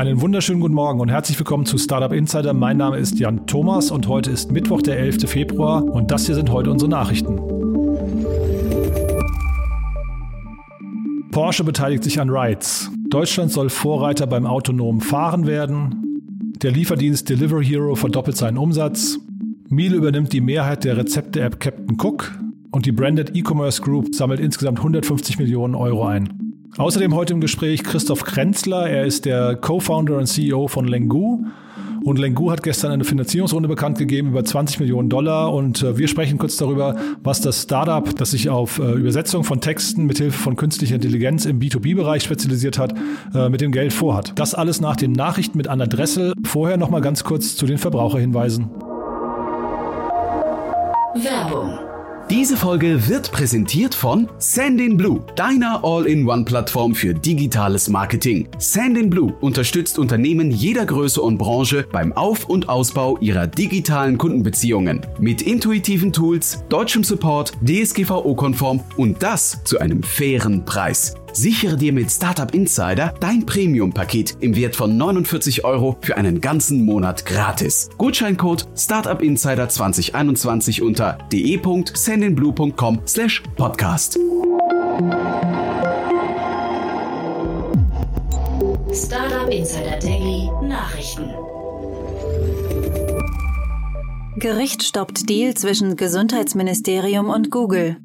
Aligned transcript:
Einen 0.00 0.22
wunderschönen 0.22 0.60
guten 0.60 0.72
Morgen 0.72 0.98
und 0.98 1.10
herzlich 1.10 1.38
willkommen 1.38 1.66
zu 1.66 1.76
Startup 1.76 2.10
Insider. 2.10 2.54
Mein 2.54 2.78
Name 2.78 2.96
ist 2.96 3.18
Jan 3.18 3.46
Thomas 3.46 3.90
und 3.90 4.08
heute 4.08 4.30
ist 4.30 4.50
Mittwoch, 4.50 4.80
der 4.80 4.98
11. 4.98 5.28
Februar 5.28 5.84
und 5.84 6.10
das 6.10 6.24
hier 6.24 6.34
sind 6.34 6.50
heute 6.50 6.70
unsere 6.70 6.90
Nachrichten. 6.90 7.36
Porsche 11.30 11.64
beteiligt 11.64 12.02
sich 12.02 12.18
an 12.18 12.30
Rides. 12.30 12.90
Deutschland 13.10 13.52
soll 13.52 13.68
Vorreiter 13.68 14.26
beim 14.26 14.46
autonomen 14.46 15.02
Fahren 15.02 15.46
werden. 15.46 16.22
Der 16.62 16.70
Lieferdienst 16.70 17.28
Delivery 17.28 17.66
Hero 17.66 17.94
verdoppelt 17.94 18.38
seinen 18.38 18.56
Umsatz. 18.56 19.18
Miele 19.68 19.96
übernimmt 19.96 20.32
die 20.32 20.40
Mehrheit 20.40 20.84
der 20.84 20.96
Rezepte-App 20.96 21.60
Captain 21.60 21.98
Cook 22.00 22.40
und 22.70 22.86
die 22.86 22.92
Branded 22.92 23.36
E-Commerce 23.36 23.82
Group 23.82 24.14
sammelt 24.14 24.40
insgesamt 24.40 24.78
150 24.78 25.38
Millionen 25.38 25.74
Euro 25.74 26.06
ein. 26.06 26.49
Außerdem 26.76 27.14
heute 27.14 27.34
im 27.34 27.40
Gespräch 27.40 27.82
Christoph 27.82 28.24
Krenzler. 28.24 28.88
Er 28.88 29.04
ist 29.04 29.24
der 29.24 29.56
Co-Founder 29.56 30.16
und 30.16 30.26
CEO 30.26 30.68
von 30.68 30.86
Lengu. 30.86 31.44
Und 32.02 32.18
Lengu 32.18 32.50
hat 32.50 32.62
gestern 32.62 32.92
eine 32.92 33.04
Finanzierungsrunde 33.04 33.68
bekannt 33.68 33.98
gegeben 33.98 34.28
über 34.28 34.42
20 34.42 34.80
Millionen 34.80 35.10
Dollar. 35.10 35.52
Und 35.52 35.82
äh, 35.82 35.98
wir 35.98 36.08
sprechen 36.08 36.38
kurz 36.38 36.56
darüber, 36.56 36.96
was 37.22 37.40
das 37.40 37.62
Startup, 37.62 38.14
das 38.16 38.30
sich 38.30 38.48
auf 38.48 38.78
äh, 38.78 38.92
Übersetzung 38.92 39.44
von 39.44 39.60
Texten 39.60 40.06
mithilfe 40.06 40.38
von 40.38 40.56
künstlicher 40.56 40.94
Intelligenz 40.94 41.44
im 41.44 41.58
B2B-Bereich 41.58 42.22
spezialisiert 42.22 42.78
hat, 42.78 42.94
äh, 43.34 43.48
mit 43.50 43.60
dem 43.60 43.72
Geld 43.72 43.92
vorhat. 43.92 44.32
Das 44.36 44.54
alles 44.54 44.80
nach 44.80 44.96
den 44.96 45.12
Nachrichten 45.12 45.58
mit 45.58 45.68
Anna 45.68 45.86
Dressel. 45.86 46.32
Vorher 46.44 46.76
nochmal 46.78 47.02
ganz 47.02 47.24
kurz 47.24 47.56
zu 47.56 47.66
den 47.66 47.78
Verbraucherhinweisen. 47.78 48.70
Werbung 51.14 51.89
diese 52.30 52.56
Folge 52.56 53.08
wird 53.08 53.32
präsentiert 53.32 53.92
von 53.92 54.28
Sandinblue, 54.38 55.20
deiner 55.34 55.82
All-in-One-Plattform 55.82 56.94
für 56.94 57.12
digitales 57.12 57.88
Marketing. 57.88 58.48
Sandinblue 58.56 59.34
unterstützt 59.40 59.98
Unternehmen 59.98 60.52
jeder 60.52 60.86
Größe 60.86 61.20
und 61.20 61.38
Branche 61.38 61.84
beim 61.90 62.12
Auf- 62.12 62.48
und 62.48 62.68
Ausbau 62.68 63.18
ihrer 63.18 63.48
digitalen 63.48 64.16
Kundenbeziehungen. 64.16 65.04
Mit 65.18 65.42
intuitiven 65.42 66.12
Tools, 66.12 66.62
deutschem 66.68 67.02
Support, 67.02 67.52
DSGVO-konform 67.66 68.80
und 68.96 69.20
das 69.20 69.64
zu 69.64 69.80
einem 69.80 70.04
fairen 70.04 70.64
Preis. 70.64 71.16
Sichere 71.32 71.76
dir 71.76 71.92
mit 71.92 72.10
Startup 72.10 72.52
Insider 72.54 73.14
dein 73.20 73.46
Premium-Paket 73.46 74.36
im 74.40 74.56
Wert 74.56 74.76
von 74.76 74.96
49 74.96 75.64
Euro 75.64 75.96
für 76.00 76.16
einen 76.16 76.40
ganzen 76.40 76.84
Monat 76.84 77.24
gratis. 77.24 77.90
Gutscheincode 77.98 78.66
Startup 78.76 79.20
Insider 79.22 79.68
2021 79.68 80.82
unter 80.82 81.18
de.sendinblue.com 81.32 83.00
slash 83.06 83.42
podcast. 83.56 84.18
Startup 88.92 89.48
Insider 89.50 89.98
Daily 90.00 90.50
Nachrichten. 90.62 91.30
Gericht 94.36 94.82
stoppt 94.82 95.28
Deal 95.28 95.54
zwischen 95.54 95.96
Gesundheitsministerium 95.96 97.28
und 97.28 97.50
Google. 97.50 97.98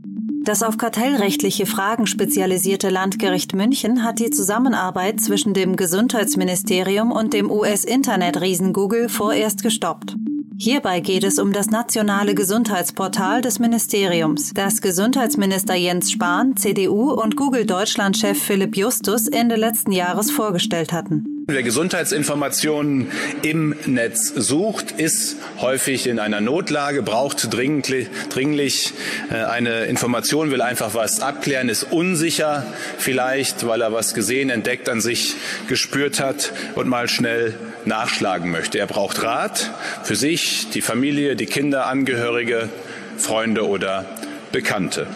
Das 0.45 0.61
auf 0.61 0.77
kartellrechtliche 0.77 1.65
Fragen 1.65 2.05
spezialisierte 2.05 2.91
Landgericht 2.91 3.55
München 3.55 4.03
hat 4.03 4.19
die 4.19 4.29
Zusammenarbeit 4.29 5.19
zwischen 5.19 5.55
dem 5.55 5.75
Gesundheitsministerium 5.75 7.11
und 7.11 7.33
dem 7.33 7.49
US-Internetriesen 7.49 8.71
Google 8.71 9.09
vorerst 9.09 9.63
gestoppt. 9.63 10.15
Hierbei 10.57 11.01
geht 11.01 11.25
es 11.25 11.37
um 11.37 11.51
das 11.51 11.69
nationale 11.69 12.33
Gesundheitsportal 12.33 13.41
des 13.41 13.59
Ministeriums, 13.59 14.53
das 14.53 14.81
Gesundheitsminister 14.81 15.75
Jens 15.75 16.11
Spahn, 16.11 16.55
CDU 16.55 17.11
und 17.11 17.35
Google 17.35 17.65
Deutschland-Chef 17.65 18.41
Philipp 18.41 18.77
Justus 18.77 19.27
Ende 19.27 19.57
letzten 19.57 19.91
Jahres 19.91 20.31
vorgestellt 20.31 20.93
hatten. 20.93 21.25
Wer 21.47 21.61
Gesundheitsinformationen 21.61 23.11
im 23.43 23.75
Netz 23.85 24.33
sucht, 24.35 24.93
ist 24.93 25.35
häufig 25.59 26.07
in 26.07 26.19
einer 26.19 26.41
Notlage, 26.41 27.03
braucht 27.03 27.53
dringlich, 27.53 28.07
dringlich 28.29 28.93
äh, 29.29 29.35
eine 29.35 29.85
Information, 29.85 30.49
will 30.49 30.61
einfach 30.61 30.95
was 30.95 31.19
abklären, 31.19 31.69
ist 31.69 31.91
unsicher 31.91 32.65
vielleicht, 32.97 33.67
weil 33.67 33.81
er 33.81 33.93
was 33.93 34.15
gesehen, 34.15 34.49
entdeckt, 34.49 34.89
an 34.89 35.01
sich 35.01 35.35
gespürt 35.67 36.19
hat 36.19 36.51
und 36.73 36.87
mal 36.87 37.07
schnell 37.09 37.53
nachschlagen 37.85 38.51
möchte. 38.51 38.79
Er 38.79 38.87
braucht 38.87 39.23
Rat 39.23 39.71
für 40.03 40.15
sich, 40.15 40.69
die 40.73 40.81
Familie, 40.81 41.35
die 41.35 41.45
Kinder, 41.45 41.87
Angehörige, 41.87 42.69
Freunde 43.17 43.67
oder 43.67 44.05
Bekannte. 44.51 45.07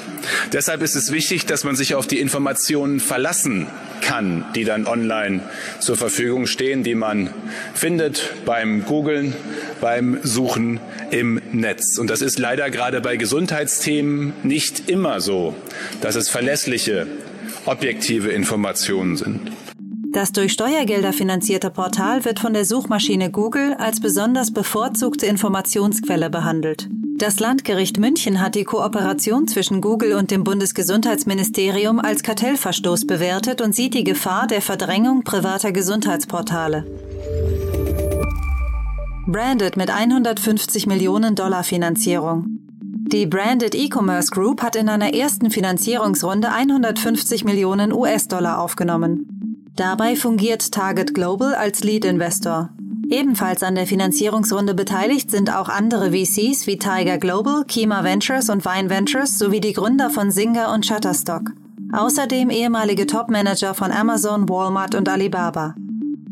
Deshalb 0.51 0.81
ist 0.81 0.95
es 0.95 1.13
wichtig, 1.13 1.45
dass 1.45 1.63
man 1.63 1.75
sich 1.75 1.95
auf 1.95 2.07
die 2.07 2.19
Informationen 2.19 2.99
verlassen 2.99 3.67
kann, 4.01 4.43
die 4.53 4.65
dann 4.65 4.85
online 4.85 5.41
zur 5.79 5.95
Verfügung 5.95 6.45
stehen, 6.45 6.83
die 6.83 6.95
man 6.95 7.33
findet 7.73 8.33
beim 8.45 8.85
Googlen, 8.85 9.33
beim 9.79 10.19
Suchen 10.23 10.81
im 11.11 11.41
Netz. 11.53 11.97
Und 11.97 12.09
das 12.09 12.21
ist 12.21 12.37
leider 12.37 12.69
gerade 12.69 12.99
bei 12.99 13.15
Gesundheitsthemen 13.15 14.33
nicht 14.43 14.89
immer 14.89 15.21
so, 15.21 15.55
dass 16.01 16.15
es 16.15 16.27
verlässliche, 16.27 17.07
objektive 17.65 18.31
Informationen 18.31 19.15
sind. 19.15 19.51
Das 20.11 20.31
durch 20.31 20.53
Steuergelder 20.53 21.13
finanzierte 21.13 21.69
Portal 21.69 22.25
wird 22.25 22.39
von 22.39 22.53
der 22.53 22.65
Suchmaschine 22.65 23.29
Google 23.29 23.75
als 23.75 23.99
besonders 23.99 24.51
bevorzugte 24.51 25.27
Informationsquelle 25.27 26.31
behandelt. 26.31 26.89
Das 27.17 27.39
Landgericht 27.39 27.99
München 27.99 28.41
hat 28.41 28.55
die 28.55 28.63
Kooperation 28.63 29.47
zwischen 29.47 29.81
Google 29.81 30.13
und 30.13 30.31
dem 30.31 30.43
Bundesgesundheitsministerium 30.43 31.99
als 31.99 32.23
Kartellverstoß 32.23 33.05
bewertet 33.05 33.61
und 33.61 33.75
sieht 33.75 33.93
die 33.93 34.03
Gefahr 34.03 34.47
der 34.47 34.63
Verdrängung 34.63 35.23
privater 35.23 35.71
Gesundheitsportale. 35.71 36.87
Branded 39.27 39.77
mit 39.77 39.91
150 39.91 40.87
Millionen 40.87 41.35
Dollar 41.35 41.63
Finanzierung. 41.63 42.59
Die 43.11 43.27
Branded 43.27 43.75
E-Commerce 43.75 44.31
Group 44.31 44.63
hat 44.63 44.75
in 44.75 44.89
einer 44.89 45.13
ersten 45.13 45.51
Finanzierungsrunde 45.51 46.51
150 46.51 47.43
Millionen 47.43 47.93
US-Dollar 47.93 48.59
aufgenommen. 48.59 49.38
Dabei 49.79 50.17
fungiert 50.17 50.73
Target 50.73 51.13
Global 51.13 51.55
als 51.55 51.85
Lead 51.85 52.03
Investor. 52.03 52.67
Ebenfalls 53.09 53.63
an 53.63 53.75
der 53.75 53.87
Finanzierungsrunde 53.87 54.73
beteiligt 54.73 55.31
sind 55.31 55.55
auch 55.55 55.69
andere 55.69 56.11
VCs 56.11 56.67
wie 56.67 56.77
Tiger 56.77 57.17
Global, 57.17 57.63
Kima 57.63 58.03
Ventures 58.03 58.49
und 58.49 58.65
Vine 58.65 58.89
Ventures 58.89 59.39
sowie 59.39 59.61
die 59.61 59.71
Gründer 59.71 60.09
von 60.09 60.31
Singer 60.31 60.73
und 60.73 60.85
Shutterstock. 60.85 61.51
Außerdem 61.93 62.49
ehemalige 62.49 63.07
Topmanager 63.07 63.73
von 63.73 63.93
Amazon, 63.93 64.49
Walmart 64.49 64.95
und 64.95 65.07
Alibaba. 65.07 65.75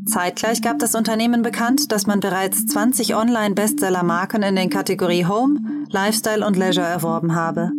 Zeitgleich 0.06 0.62
gab 0.62 0.80
das 0.80 0.94
Unternehmen 0.94 1.42
bekannt, 1.42 1.94
dass 1.94 2.06
man 2.06 2.20
bereits 2.20 2.66
20 2.66 3.16
Online-Bestseller-Marken 3.16 4.44
in 4.44 4.58
den 4.58 4.70
Kategorie 4.70 5.24
Home, 5.24 5.62
Lifestyle 5.90 6.46
und 6.46 6.58
Leisure 6.58 6.86
erworben 6.86 7.34
habe. 7.34 7.72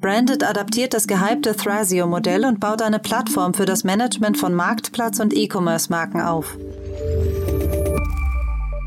Branded 0.00 0.44
adaptiert 0.44 0.94
das 0.94 1.08
gehypte 1.08 1.56
Thrasio-Modell 1.56 2.44
und 2.44 2.60
baut 2.60 2.82
eine 2.82 3.00
Plattform 3.00 3.52
für 3.52 3.66
das 3.66 3.82
Management 3.82 4.38
von 4.38 4.54
Marktplatz- 4.54 5.20
und 5.20 5.36
E-Commerce-Marken 5.36 6.20
auf. 6.20 6.56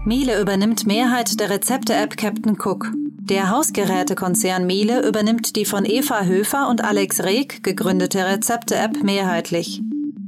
Miele 0.06 0.42
übernimmt 0.42 0.88
Mehrheit 0.88 1.40
der 1.40 1.50
Rezepte-App 1.50 2.16
Captain 2.16 2.58
Cook. 2.58 2.92
Der 3.20 3.50
Hausgerätekonzern 3.50 4.66
Miele 4.66 5.06
übernimmt 5.06 5.56
die 5.56 5.66
von 5.66 5.86
Eva 5.86 6.24
Höfer 6.24 6.70
und 6.70 6.84
Alex 6.84 7.24
Reg 7.24 7.62
gegründete 7.62 8.26
Rezepte-App 8.26 9.04
mehrheitlich. 9.04 9.82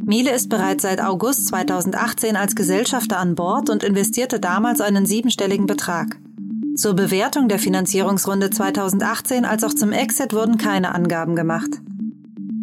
Miele 0.06 0.32
ist 0.32 0.50
bereits 0.50 0.84
seit 0.84 1.02
August 1.02 1.48
2018 1.48 2.36
als 2.36 2.56
Gesellschafter 2.56 3.20
an 3.20 3.36
Bord 3.36 3.70
und 3.70 3.84
investierte 3.84 4.42
damals 4.42 4.82
einen 4.82 5.06
siebenstelligen 5.06 5.66
Betrag. 5.66 6.18
Zur 6.76 6.96
Bewertung 6.96 7.50
der 7.50 7.60
Finanzierungsrunde 7.60 8.50
2018 8.50 9.46
als 9.46 9.64
auch 9.64 9.74
zum 9.74 9.92
Exit 9.92 10.34
wurden 10.34 10.58
keine 10.58 10.96
Angaben 10.96 11.36
gemacht. 11.36 11.70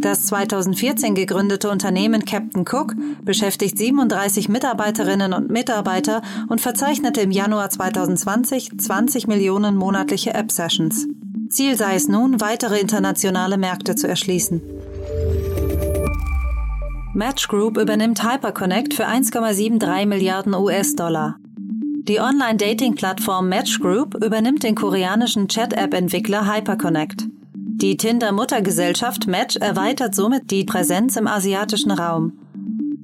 Das 0.00 0.24
2014 0.26 1.14
gegründete 1.14 1.70
Unternehmen 1.70 2.24
Captain 2.24 2.64
Cook 2.66 2.94
beschäftigt 3.22 3.76
37 3.78 4.48
Mitarbeiterinnen 4.48 5.32
und 5.32 5.50
Mitarbeiter 5.50 6.22
und 6.48 6.60
verzeichnete 6.60 7.20
im 7.20 7.30
Januar 7.30 7.70
2020 7.70 8.78
20 8.78 9.26
Millionen 9.26 9.76
monatliche 9.76 10.34
App-Sessions. 10.34 11.06
Ziel 11.50 11.76
sei 11.76 11.96
es 11.96 12.08
nun, 12.08 12.40
weitere 12.40 12.80
internationale 12.80 13.58
Märkte 13.58 13.94
zu 13.94 14.08
erschließen. 14.08 14.62
Match 17.12 17.48
Group 17.48 17.76
übernimmt 17.76 18.24
Hyperconnect 18.24 18.94
für 18.94 19.06
1,73 19.06 20.06
Milliarden 20.06 20.54
US-Dollar. 20.54 21.39
Die 22.04 22.18
Online-Dating-Plattform 22.18 23.50
Match 23.50 23.78
Group 23.78 24.14
übernimmt 24.24 24.62
den 24.62 24.74
koreanischen 24.74 25.48
Chat-App-Entwickler 25.48 26.50
Hyperconnect. 26.50 27.26
Die 27.54 27.98
Tinder-Muttergesellschaft 27.98 29.26
Match 29.26 29.56
erweitert 29.56 30.14
somit 30.14 30.50
die 30.50 30.64
Präsenz 30.64 31.16
im 31.16 31.26
asiatischen 31.26 31.90
Raum. 31.90 32.32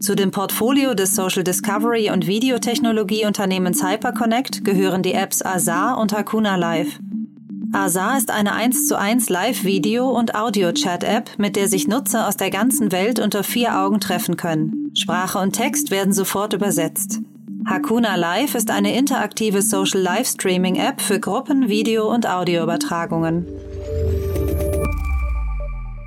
Zu 0.00 0.14
dem 0.14 0.30
Portfolio 0.30 0.94
des 0.94 1.14
Social 1.14 1.44
Discovery 1.44 2.10
und 2.10 2.26
Videotechnologieunternehmens 2.26 3.84
Hyperconnect 3.84 4.64
gehören 4.64 5.02
die 5.02 5.12
Apps 5.12 5.44
Azar 5.44 5.98
und 5.98 6.14
Hakuna 6.14 6.56
Live. 6.56 6.98
Azar 7.72 8.16
ist 8.16 8.30
eine 8.30 8.54
1 8.54 8.86
zu 8.86 8.98
1 8.98 9.28
Live-Video- 9.28 10.08
und 10.10 10.34
Audio-Chat-App, 10.34 11.32
mit 11.36 11.56
der 11.56 11.68
sich 11.68 11.86
Nutzer 11.86 12.26
aus 12.26 12.38
der 12.38 12.50
ganzen 12.50 12.92
Welt 12.92 13.20
unter 13.20 13.42
vier 13.42 13.78
Augen 13.78 14.00
treffen 14.00 14.38
können. 14.38 14.90
Sprache 14.94 15.38
und 15.38 15.52
Text 15.52 15.90
werden 15.90 16.14
sofort 16.14 16.54
übersetzt. 16.54 17.20
Hakuna 17.68 18.14
Live 18.14 18.54
ist 18.54 18.70
eine 18.70 18.96
interaktive 18.96 19.60
Social 19.60 20.00
Live 20.00 20.28
Streaming 20.28 20.76
App 20.76 21.00
für 21.00 21.18
Gruppen, 21.18 21.68
Video- 21.68 22.08
und 22.08 22.24
Audioübertragungen. 22.24 23.44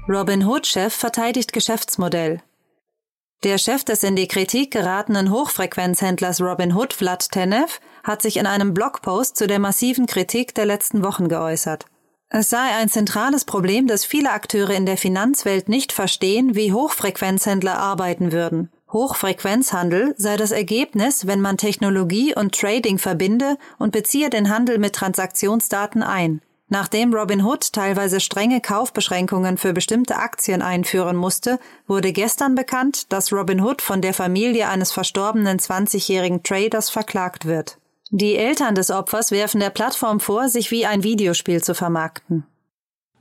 Robin 0.07 0.45
Hood-Chef 0.45 0.93
verteidigt 0.93 1.51
Geschäftsmodell. 1.51 2.41
Der 3.43 3.57
Chef 3.57 3.83
des 3.83 4.03
in 4.03 4.15
die 4.15 4.29
Kritik 4.29 4.71
geratenen 4.71 5.31
Hochfrequenzhändlers 5.31 6.39
Robin 6.39 6.73
Hood, 6.73 6.93
Vlad 6.93 7.29
Tenev, 7.29 7.81
hat 8.05 8.21
sich 8.21 8.37
in 8.37 8.45
einem 8.45 8.73
Blogpost 8.73 9.35
zu 9.35 9.45
der 9.45 9.59
massiven 9.59 10.05
Kritik 10.05 10.55
der 10.55 10.65
letzten 10.65 11.03
Wochen 11.03 11.27
geäußert. 11.27 11.85
Es 12.29 12.49
sei 12.49 12.75
ein 12.79 12.87
zentrales 12.87 13.43
Problem, 13.43 13.85
dass 13.87 14.05
viele 14.05 14.31
Akteure 14.31 14.71
in 14.71 14.85
der 14.85 14.97
Finanzwelt 14.97 15.67
nicht 15.67 15.91
verstehen, 15.91 16.55
wie 16.55 16.71
Hochfrequenzhändler 16.71 17.77
arbeiten 17.77 18.31
würden. 18.31 18.71
Hochfrequenzhandel 18.91 20.15
sei 20.17 20.35
das 20.35 20.51
Ergebnis, 20.51 21.27
wenn 21.27 21.41
man 21.41 21.57
Technologie 21.57 22.33
und 22.35 22.55
Trading 22.55 22.97
verbinde 22.97 23.57
und 23.77 23.91
beziehe 23.91 24.29
den 24.29 24.49
Handel 24.49 24.79
mit 24.79 24.93
Transaktionsdaten 24.93 26.01
ein. 26.01 26.41
Nachdem 26.71 27.13
Robinhood 27.13 27.73
teilweise 27.73 28.19
strenge 28.19 28.61
Kaufbeschränkungen 28.61 29.57
für 29.57 29.73
bestimmte 29.73 30.17
Aktien 30.17 30.61
einführen 30.61 31.15
musste, 31.15 31.59
wurde 31.87 32.11
gestern 32.11 32.53
bekannt, 32.53 33.11
dass 33.11 33.33
Robinhood 33.33 33.81
von 33.81 34.01
der 34.01 34.13
Familie 34.13 34.69
eines 34.69 34.91
verstorbenen 34.91 35.57
20-jährigen 35.57 36.43
Traders 36.43 36.91
verklagt 36.91 37.45
wird. 37.45 37.79
Die 38.11 38.35
Eltern 38.35 38.75
des 38.75 38.91
Opfers 38.91 39.31
werfen 39.31 39.59
der 39.59 39.69
Plattform 39.71 40.19
vor, 40.19 40.49
sich 40.49 40.71
wie 40.71 40.85
ein 40.85 41.03
Videospiel 41.03 41.63
zu 41.63 41.75
vermarkten. 41.75 42.45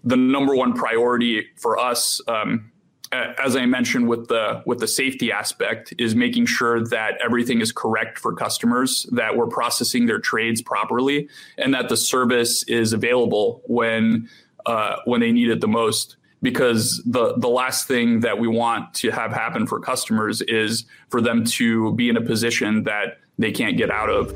The 0.03 0.17
number 0.17 0.55
one 0.55 0.75
priority 0.75 1.47
for 1.57 1.77
us 1.79 2.23
um 2.27 2.71
as 3.13 3.57
I 3.57 3.67
mentioned 3.67 4.09
with 4.09 4.29
the 4.29 4.63
with 4.67 4.81
the 4.81 4.89
safety 4.89 5.33
aspect 5.33 5.95
is 5.99 6.15
making 6.15 6.47
sure 6.47 6.85
that 6.89 7.19
everything 7.25 7.61
is 7.61 7.73
correct 7.73 8.19
for 8.19 8.35
customers, 8.35 9.07
that 9.13 9.37
we're 9.37 9.47
processing 9.47 10.07
their 10.07 10.19
trades 10.19 10.63
properly, 10.63 11.29
and 11.57 11.73
that 11.75 11.89
the 11.89 11.97
service 11.97 12.63
is 12.65 12.93
available 12.93 13.63
when 13.67 14.29
uh, 14.67 14.97
when 15.05 15.21
they 15.21 15.33
need 15.33 15.51
it 15.51 15.61
the 15.61 15.69
most. 15.69 16.17
Because 16.41 17.03
the 17.05 17.35
the 17.37 17.49
last 17.49 17.89
thing 17.89 18.21
that 18.21 18.39
we 18.39 18.47
want 18.47 18.95
to 18.95 19.11
have 19.11 19.33
happen 19.33 19.67
for 19.67 19.81
customers 19.81 20.41
is 20.43 20.85
for 21.09 21.21
them 21.21 21.45
to 21.45 21.93
be 21.95 22.09
in 22.09 22.17
a 22.17 22.21
position 22.21 22.85
that 22.85 23.19
they 23.39 23.51
can't 23.51 23.77
get 23.77 23.91
out 23.91 24.09
of. 24.09 24.33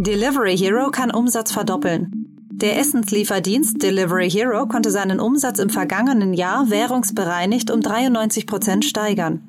Delivery 0.00 0.56
Hero 0.56 0.90
kann 0.90 1.10
Umsatz 1.10 1.52
verdoppeln. 1.52 2.21
Der 2.62 2.78
Essenslieferdienst 2.78 3.82
Delivery 3.82 4.30
Hero 4.30 4.66
konnte 4.66 4.92
seinen 4.92 5.18
Umsatz 5.18 5.58
im 5.58 5.68
vergangenen 5.68 6.32
Jahr 6.32 6.70
währungsbereinigt 6.70 7.72
um 7.72 7.80
93 7.80 8.46
Prozent 8.46 8.84
steigern. 8.84 9.40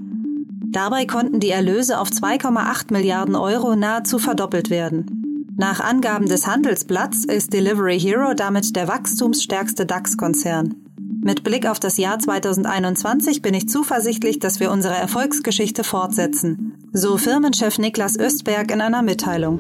Dabei 0.71 1.06
konnten 1.06 1.39
die 1.39 1.51
Erlöse 1.51 2.00
auf 2.00 2.10
2,8 2.10 2.92
Milliarden 2.92 3.36
Euro 3.36 3.75
nahezu 3.75 4.18
verdoppelt 4.18 4.71
werden. 4.71 5.45
Nach 5.56 5.80
Angaben 5.80 6.25
des 6.25 6.48
Handelsblatts 6.48 7.24
ist 7.25 7.54
Delivery 7.54 8.00
Hero 8.00 8.33
damit 8.33 8.75
der 8.75 8.88
wachstumsstärkste 8.88 9.86
DAX-Konzern. 9.86 10.74
Mit 11.24 11.44
Blick 11.44 11.68
auf 11.68 11.80
das 11.80 11.98
Jahr 11.98 12.18
2021 12.18 13.44
bin 13.44 13.54
ich 13.54 13.69
zuversichtlich, 13.69 14.39
dass 14.39 14.60
wir 14.60 14.71
unsere 14.71 14.95
Erfolgsgeschichte 14.95 15.83
fortsetzen, 15.83 16.89
so 16.92 17.19
Firmenchef 17.19 17.77
Niklas 17.77 18.18
Östberg 18.18 18.71
in 18.71 18.81
einer 18.81 19.04
Mitteilung. 19.04 19.60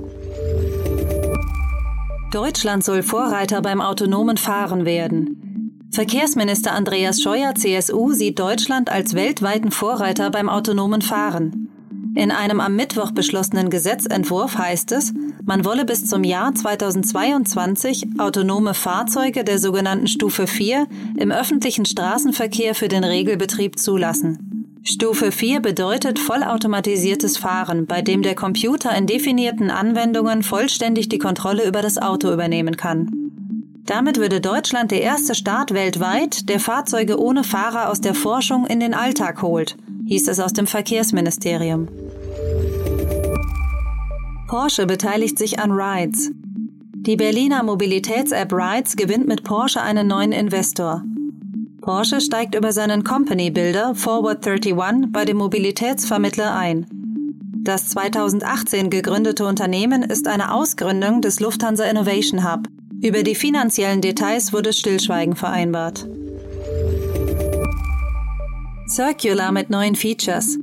Deutschland 2.33 2.83
soll 2.83 3.03
Vorreiter 3.03 3.61
beim 3.61 3.79
autonomen 3.79 4.37
Fahren 4.37 4.85
werden. 4.85 5.87
Verkehrsminister 5.91 6.71
Andreas 6.71 7.21
Scheuer 7.21 7.53
CSU 7.53 8.11
sieht 8.13 8.39
Deutschland 8.39 8.91
als 8.91 9.13
weltweiten 9.13 9.69
Vorreiter 9.69 10.31
beim 10.31 10.49
autonomen 10.49 11.03
Fahren. 11.03 11.69
In 12.15 12.31
einem 12.31 12.59
am 12.59 12.75
Mittwoch 12.75 13.11
beschlossenen 13.11 13.69
Gesetzentwurf 13.69 14.57
heißt 14.57 14.93
es, 14.93 15.13
man 15.45 15.63
wolle 15.63 15.85
bis 15.85 16.07
zum 16.07 16.23
Jahr 16.23 16.55
2022 16.55 18.07
autonome 18.17 18.73
Fahrzeuge 18.73 19.43
der 19.43 19.59
sogenannten 19.59 20.07
Stufe 20.07 20.47
4 20.47 20.87
im 21.17 21.31
öffentlichen 21.31 21.85
Straßenverkehr 21.85 22.73
für 22.73 22.87
den 22.87 23.03
Regelbetrieb 23.03 23.77
zulassen. 23.77 24.52
Stufe 24.85 25.31
4 25.31 25.61
bedeutet 25.61 26.19
vollautomatisiertes 26.19 27.37
Fahren, 27.37 27.85
bei 27.85 28.01
dem 28.01 28.21
der 28.21 28.35
Computer 28.35 28.93
in 28.95 29.07
definierten 29.07 29.71
Anwendungen 29.71 30.43
vollständig 30.43 31.07
die 31.07 31.19
Kontrolle 31.19 31.65
über 31.65 31.81
das 31.81 31.97
Auto 31.97 32.31
übernehmen 32.31 32.75
kann. 32.75 33.09
Damit 33.85 34.17
würde 34.17 34.41
Deutschland 34.41 34.91
der 34.91 35.01
erste 35.01 35.35
Staat 35.35 35.73
weltweit, 35.73 36.49
der 36.49 36.59
Fahrzeuge 36.59 37.17
ohne 37.17 37.45
Fahrer 37.45 37.89
aus 37.89 38.01
der 38.01 38.13
Forschung 38.13 38.65
in 38.65 38.81
den 38.81 38.93
Alltag 38.93 39.41
holt, 39.41 39.77
hieß 40.05 40.27
es 40.27 40.41
aus 40.41 40.51
dem 40.51 40.67
Verkehrsministerium. 40.67 41.87
Porsche 44.47 44.85
beteiligt 44.85 45.37
sich 45.37 45.59
an 45.59 45.71
Rides. 45.71 46.31
Die 46.93 47.15
Berliner 47.15 47.63
Mobilitäts-App 47.63 48.53
Rides 48.53 48.95
gewinnt 48.97 49.27
mit 49.27 49.43
Porsche 49.43 49.81
einen 49.81 50.07
neuen 50.07 50.31
Investor. 50.31 51.03
Porsche 51.83 52.21
steigt 52.21 52.55
über 52.55 52.71
seinen 52.71 53.03
Company-Builder 53.03 53.93
Forward 53.93 54.47
31 54.47 55.11
bei 55.11 55.25
dem 55.25 55.35
Mobilitätsvermittler 55.35 56.55
ein. 56.55 56.85
Das 57.61 57.89
2018 57.89 58.89
gegründete 58.89 59.45
Unternehmen 59.45 60.01
ist 60.01 60.29
eine 60.29 60.53
Ausgründung 60.53 61.19
des 61.19 61.41
Lufthansa 61.41 61.83
Innovation 61.83 62.49
Hub. 62.49 62.69
Über 63.01 63.23
die 63.23 63.35
finanziellen 63.35 63.99
Details 63.99 64.53
wurde 64.53 64.71
Stillschweigen 64.71 65.35
vereinbart. 65.35 66.07
Circular 68.87 69.51
mit 69.51 69.69
neuen 69.69 69.95
Features. 69.95 70.57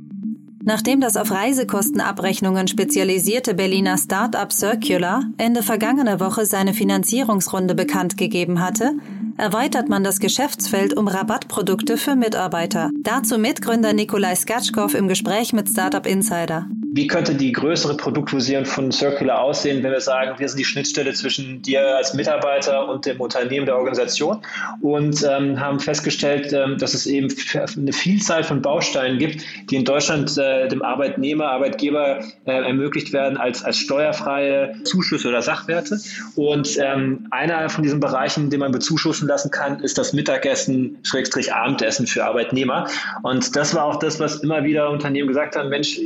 Nachdem 0.63 1.01
das 1.01 1.17
auf 1.17 1.29
Reisekostenabrechnungen 1.29 2.67
spezialisierte 2.67 3.53
Berliner 3.53 3.99
Startup 3.99 4.51
Circular 4.51 5.23
Ende 5.37 5.61
vergangener 5.61 6.19
Woche 6.19 6.47
seine 6.47 6.73
Finanzierungsrunde 6.73 7.75
bekannt 7.75 8.17
gegeben 8.17 8.59
hatte, 8.59 8.93
erweitert 9.41 9.89
man 9.89 10.03
das 10.03 10.19
Geschäftsfeld 10.19 10.95
um 10.95 11.07
Rabattprodukte 11.07 11.97
für 11.97 12.15
Mitarbeiter. 12.15 12.91
Dazu 13.01 13.39
Mitgründer 13.39 13.91
Nikolai 13.91 14.35
Skatschkow 14.35 14.93
im 14.93 15.07
Gespräch 15.07 15.51
mit 15.51 15.67
Startup 15.67 16.05
Insider. 16.05 16.67
Wie 16.93 17.07
könnte 17.07 17.35
die 17.35 17.53
größere 17.53 17.95
Produktvision 17.95 18.65
von 18.65 18.91
Circular 18.91 19.39
aussehen, 19.39 19.81
wenn 19.81 19.93
wir 19.93 20.01
sagen, 20.01 20.37
wir 20.37 20.49
sind 20.49 20.57
die 20.57 20.65
Schnittstelle 20.65 21.13
zwischen 21.13 21.61
dir 21.61 21.95
als 21.95 22.13
Mitarbeiter 22.13 22.89
und 22.89 23.05
dem 23.05 23.21
Unternehmen 23.21 23.65
der 23.65 23.77
Organisation 23.77 24.41
und 24.81 25.23
ähm, 25.23 25.57
haben 25.57 25.79
festgestellt, 25.79 26.51
ähm, 26.51 26.77
dass 26.77 26.93
es 26.93 27.05
eben 27.05 27.33
eine 27.77 27.93
Vielzahl 27.93 28.43
von 28.43 28.61
Bausteinen 28.61 29.19
gibt, 29.19 29.41
die 29.69 29.77
in 29.77 29.85
Deutschland 29.85 30.37
äh, 30.37 30.67
dem 30.67 30.81
Arbeitnehmer, 30.81 31.45
Arbeitgeber 31.45 32.25
äh, 32.43 32.51
ermöglicht 32.51 33.13
werden 33.13 33.37
als, 33.37 33.63
als 33.63 33.77
steuerfreie 33.77 34.73
Zuschüsse 34.83 35.29
oder 35.29 35.41
Sachwerte. 35.41 35.97
Und 36.35 36.77
ähm, 36.77 37.25
einer 37.31 37.69
von 37.69 37.83
diesen 37.83 38.01
Bereichen, 38.01 38.49
den 38.49 38.59
man 38.59 38.73
bezuschussen 38.73 39.29
lassen 39.29 39.49
kann, 39.49 39.79
ist 39.79 39.97
das 39.97 40.11
Mittagessen, 40.11 40.97
Schrägstrich 41.03 41.53
Abendessen 41.53 42.05
für 42.05 42.25
Arbeitnehmer. 42.25 42.89
Und 43.23 43.55
das 43.55 43.73
war 43.73 43.85
auch 43.85 43.99
das, 43.99 44.19
was 44.19 44.43
immer 44.43 44.65
wieder 44.65 44.89
Unternehmen 44.89 45.29
gesagt 45.29 45.55
haben, 45.55 45.69
Mensch, 45.69 45.97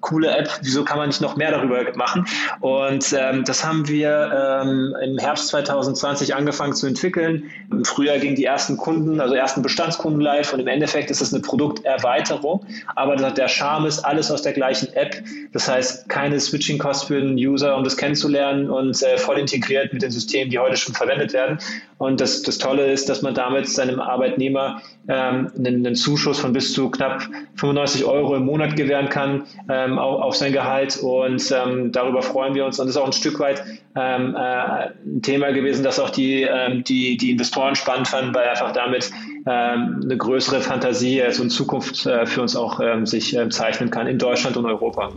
coole 0.00 0.33
App, 0.38 0.48
wieso 0.62 0.84
kann 0.84 0.98
man 0.98 1.08
nicht 1.08 1.20
noch 1.20 1.36
mehr 1.36 1.50
darüber 1.50 1.80
machen? 1.96 2.26
Und 2.60 3.14
ähm, 3.18 3.44
das 3.44 3.64
haben 3.64 3.88
wir 3.88 4.62
ähm, 4.62 4.94
im 5.02 5.18
Herbst 5.18 5.48
2020 5.48 6.34
angefangen 6.34 6.74
zu 6.74 6.86
entwickeln. 6.86 7.50
Im 7.70 7.84
Frühjahr 7.84 8.18
gingen 8.18 8.36
die 8.36 8.44
ersten 8.44 8.76
Kunden, 8.76 9.20
also 9.20 9.34
ersten 9.34 9.62
Bestandskunden 9.62 10.20
live 10.20 10.52
und 10.52 10.60
im 10.60 10.68
Endeffekt 10.68 11.10
ist 11.10 11.20
es 11.20 11.32
eine 11.32 11.42
Produkterweiterung. 11.42 12.64
Aber 12.94 13.16
der 13.16 13.48
Charme 13.48 13.86
ist 13.86 14.00
alles 14.00 14.30
aus 14.30 14.42
der 14.42 14.52
gleichen 14.52 14.92
App. 14.94 15.22
Das 15.52 15.68
heißt, 15.68 16.08
keine 16.08 16.40
Switching-Cost 16.40 17.06
für 17.06 17.20
den 17.20 17.34
User, 17.34 17.76
um 17.76 17.84
das 17.84 17.96
kennenzulernen 17.96 18.70
und 18.70 19.02
äh, 19.02 19.18
voll 19.18 19.38
integriert 19.38 19.92
mit 19.92 20.02
den 20.02 20.10
Systemen, 20.10 20.50
die 20.50 20.58
heute 20.58 20.76
schon 20.76 20.94
verwendet 20.94 21.32
werden. 21.32 21.58
Und 21.98 22.20
das, 22.20 22.42
das 22.42 22.58
Tolle 22.58 22.90
ist, 22.92 23.08
dass 23.08 23.22
man 23.22 23.34
damit 23.34 23.68
seinem 23.68 24.00
Arbeitnehmer 24.00 24.82
ähm, 25.08 25.50
einen, 25.56 25.86
einen 25.86 25.94
Zuschuss 25.94 26.38
von 26.38 26.52
bis 26.52 26.72
zu 26.72 26.90
knapp 26.90 27.28
95 27.56 28.04
Euro 28.04 28.36
im 28.36 28.44
Monat 28.44 28.76
gewähren 28.76 29.08
kann 29.08 29.44
ähm, 29.68 29.98
auf, 29.98 30.20
auf 30.24 30.36
sein 30.36 30.52
Gehalt. 30.52 30.96
Und 30.96 31.52
ähm, 31.52 31.92
darüber 31.92 32.22
freuen 32.22 32.54
wir 32.54 32.64
uns. 32.64 32.78
Und 32.78 32.86
das 32.86 32.96
ist 32.96 33.00
auch 33.00 33.06
ein 33.06 33.12
Stück 33.12 33.38
weit 33.40 33.62
ähm, 33.96 34.34
äh, 34.36 34.38
ein 34.38 35.22
Thema 35.22 35.52
gewesen, 35.52 35.84
das 35.84 35.98
auch 36.00 36.10
die, 36.10 36.42
ähm, 36.42 36.84
die, 36.84 37.16
die 37.16 37.30
Investoren 37.30 37.74
spannend 37.76 38.08
fanden, 38.08 38.34
weil 38.34 38.48
einfach 38.48 38.72
damit 38.72 39.10
ähm, 39.46 40.00
eine 40.02 40.16
größere 40.16 40.60
Fantasie 40.60 41.22
also 41.22 41.42
in 41.42 41.50
Zukunft 41.50 42.06
äh, 42.06 42.26
für 42.26 42.42
uns 42.42 42.56
auch 42.56 42.80
ähm, 42.80 43.06
sich 43.06 43.36
äh, 43.36 43.48
zeichnen 43.48 43.90
kann 43.90 44.06
in 44.06 44.18
Deutschland 44.18 44.56
und 44.56 44.66
Europa. 44.66 45.12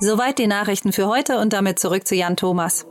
Soweit 0.00 0.38
die 0.38 0.46
Nachrichten 0.46 0.92
für 0.92 1.06
heute 1.06 1.38
und 1.38 1.52
damit 1.52 1.78
zurück 1.78 2.06
zu 2.06 2.14
Jan 2.14 2.36
Thomas. 2.36 2.86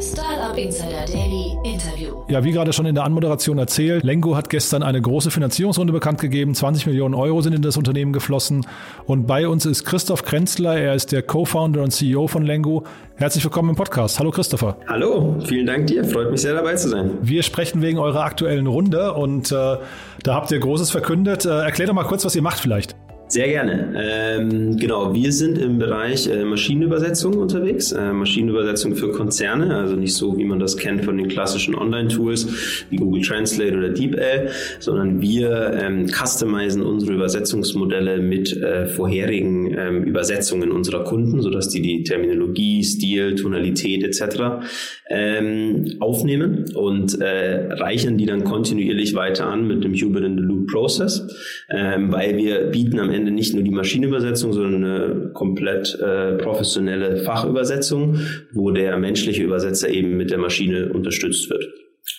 Startup 0.00 0.56
Insider 0.56 1.04
Daily 1.12 1.58
Interview. 1.62 2.22
Ja, 2.28 2.42
wie 2.42 2.52
gerade 2.52 2.72
schon 2.72 2.86
in 2.86 2.94
der 2.94 3.04
Anmoderation 3.04 3.58
erzählt, 3.58 4.02
Lengo 4.02 4.34
hat 4.34 4.48
gestern 4.48 4.82
eine 4.82 5.00
große 5.00 5.30
Finanzierungsrunde 5.30 5.92
bekannt 5.92 6.20
gegeben. 6.20 6.54
20 6.54 6.86
Millionen 6.86 7.14
Euro 7.14 7.42
sind 7.42 7.54
in 7.54 7.60
das 7.60 7.76
Unternehmen 7.76 8.14
geflossen. 8.14 8.66
Und 9.04 9.26
bei 9.26 9.46
uns 9.46 9.66
ist 9.66 9.84
Christoph 9.84 10.24
Krenzler. 10.24 10.78
Er 10.78 10.94
ist 10.94 11.12
der 11.12 11.22
Co-Founder 11.22 11.82
und 11.82 11.90
CEO 11.90 12.28
von 12.28 12.46
Lengo. 12.46 12.84
Herzlich 13.16 13.44
willkommen 13.44 13.70
im 13.70 13.76
Podcast. 13.76 14.18
Hallo 14.18 14.30
Christopher. 14.30 14.78
Hallo, 14.88 15.36
vielen 15.44 15.66
Dank 15.66 15.86
dir. 15.88 16.02
Freut 16.04 16.30
mich 16.30 16.40
sehr 16.40 16.54
dabei 16.54 16.76
zu 16.76 16.88
sein. 16.88 17.18
Wir 17.20 17.42
sprechen 17.42 17.82
wegen 17.82 17.98
eurer 17.98 18.24
aktuellen 18.24 18.66
Runde 18.66 19.12
und 19.12 19.52
äh, 19.52 19.76
da 20.22 20.34
habt 20.34 20.50
ihr 20.50 20.60
Großes 20.60 20.90
verkündet. 20.90 21.44
Äh, 21.44 21.50
erklär 21.50 21.88
doch 21.88 21.94
mal 21.94 22.04
kurz, 22.04 22.24
was 22.24 22.34
ihr 22.34 22.42
macht 22.42 22.60
vielleicht. 22.60 22.96
Sehr 23.30 23.46
gerne. 23.46 23.94
Ähm, 23.96 24.76
genau, 24.76 25.14
wir 25.14 25.30
sind 25.30 25.56
im 25.56 25.78
Bereich 25.78 26.26
äh, 26.26 26.44
Maschinenübersetzung 26.44 27.34
unterwegs. 27.34 27.92
Äh, 27.92 28.12
Maschinenübersetzung 28.12 28.96
für 28.96 29.12
Konzerne, 29.12 29.76
also 29.76 29.94
nicht 29.94 30.14
so, 30.14 30.36
wie 30.36 30.44
man 30.44 30.58
das 30.58 30.76
kennt 30.76 31.04
von 31.04 31.16
den 31.16 31.28
klassischen 31.28 31.76
Online-Tools 31.76 32.86
wie 32.90 32.96
Google 32.96 33.22
Translate 33.22 33.78
oder 33.78 33.90
DeepL, 33.90 34.50
sondern 34.80 35.22
wir 35.22 35.78
ähm, 35.80 36.08
customizen 36.08 36.82
unsere 36.82 37.12
Übersetzungsmodelle 37.12 38.18
mit 38.18 38.52
äh, 38.56 38.86
vorherigen 38.86 39.78
ähm, 39.78 40.02
Übersetzungen 40.02 40.72
unserer 40.72 41.04
Kunden, 41.04 41.40
sodass 41.40 41.68
die 41.68 41.82
die 41.82 42.02
Terminologie, 42.02 42.82
Stil, 42.82 43.36
Tonalität 43.36 44.02
etc. 44.02 44.64
Ähm, 45.08 45.98
aufnehmen 46.00 46.64
und 46.74 47.20
äh, 47.20 47.74
reichern 47.74 48.18
die 48.18 48.26
dann 48.26 48.42
kontinuierlich 48.42 49.14
weiter 49.14 49.46
an 49.46 49.68
mit 49.68 49.84
dem 49.84 49.94
Human 49.94 50.24
in 50.24 50.36
the 50.36 50.42
Loop 50.42 50.66
Process, 50.66 51.28
ähm, 51.70 52.10
weil 52.10 52.36
wir 52.36 52.72
bieten 52.72 52.98
am 52.98 53.10
Ende 53.10 53.19
Ende 53.20 53.32
nicht 53.32 53.54
nur 53.54 53.62
die 53.62 53.70
Maschinenübersetzung, 53.70 54.52
sondern 54.52 54.84
eine 54.84 55.30
komplett 55.32 55.98
äh, 56.00 56.32
professionelle 56.34 57.18
Fachübersetzung, 57.18 58.18
wo 58.52 58.70
der 58.70 58.98
menschliche 58.98 59.42
Übersetzer 59.42 59.88
eben 59.88 60.16
mit 60.16 60.30
der 60.30 60.38
Maschine 60.38 60.92
unterstützt 60.92 61.50
wird. 61.50 61.64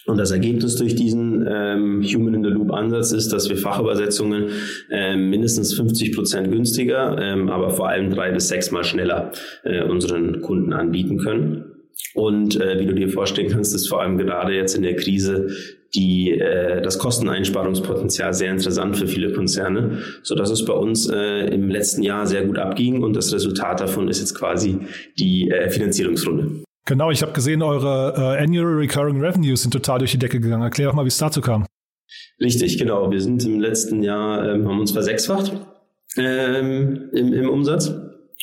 Und 0.05 0.17
das 0.17 0.31
Ergebnis 0.31 0.75
durch 0.75 0.95
diesen 0.95 1.45
ähm, 1.47 2.03
Human 2.03 2.35
in 2.35 2.43
the 2.43 2.49
Loop 2.49 2.71
Ansatz 2.71 3.11
ist, 3.11 3.29
dass 3.33 3.49
wir 3.49 3.57
Fachübersetzungen 3.57 4.49
ähm, 4.89 5.29
mindestens 5.29 5.73
50 5.73 6.15
Prozent 6.15 6.51
günstiger, 6.51 7.17
ähm, 7.19 7.49
aber 7.49 7.71
vor 7.71 7.89
allem 7.89 8.09
drei 8.09 8.31
bis 8.31 8.47
sechsmal 8.47 8.83
schneller 8.83 9.31
äh, 9.63 9.83
unseren 9.83 10.41
Kunden 10.41 10.73
anbieten 10.73 11.17
können. 11.17 11.65
Und 12.13 12.59
äh, 12.59 12.79
wie 12.79 12.85
du 12.85 12.93
dir 12.93 13.09
vorstellen 13.09 13.49
kannst, 13.49 13.75
ist 13.75 13.87
vor 13.87 14.01
allem 14.01 14.17
gerade 14.17 14.53
jetzt 14.53 14.75
in 14.75 14.83
der 14.83 14.95
Krise 14.95 15.49
die, 15.93 16.31
äh, 16.31 16.81
das 16.81 16.99
Kosteneinsparungspotenzial 16.99 18.33
sehr 18.33 18.51
interessant 18.51 18.97
für 18.97 19.07
viele 19.07 19.33
Konzerne, 19.33 19.99
so 20.23 20.35
dass 20.35 20.49
es 20.49 20.65
bei 20.65 20.73
uns 20.73 21.09
äh, 21.09 21.47
im 21.53 21.69
letzten 21.69 22.03
Jahr 22.03 22.27
sehr 22.27 22.45
gut 22.45 22.57
abging 22.57 23.03
und 23.03 23.15
das 23.15 23.33
Resultat 23.33 23.79
davon 23.79 24.07
ist 24.07 24.19
jetzt 24.19 24.35
quasi 24.35 24.79
die 25.19 25.49
äh, 25.49 25.69
Finanzierungsrunde. 25.69 26.63
Genau, 26.85 27.11
ich 27.11 27.21
habe 27.21 27.33
gesehen, 27.33 27.61
eure 27.61 28.13
äh, 28.17 28.43
Annual 28.43 28.73
Recurring 28.73 29.21
Revenues 29.21 29.61
sind 29.61 29.71
total 29.71 29.99
durch 29.99 30.11
die 30.11 30.17
Decke 30.17 30.39
gegangen. 30.39 30.63
Erklär 30.63 30.87
doch 30.87 30.95
mal, 30.95 31.03
wie 31.03 31.09
es 31.09 31.17
dazu 31.17 31.41
kam. 31.41 31.65
Richtig, 32.39 32.77
genau. 32.77 33.11
Wir 33.11 33.21
sind 33.21 33.45
im 33.45 33.59
letzten 33.59 34.01
Jahr, 34.01 34.49
ähm, 34.49 34.67
haben 34.67 34.79
uns 34.79 34.91
versechsfacht 34.91 35.53
ähm, 36.17 37.09
im, 37.13 37.33
im 37.33 37.49
Umsatz 37.49 37.93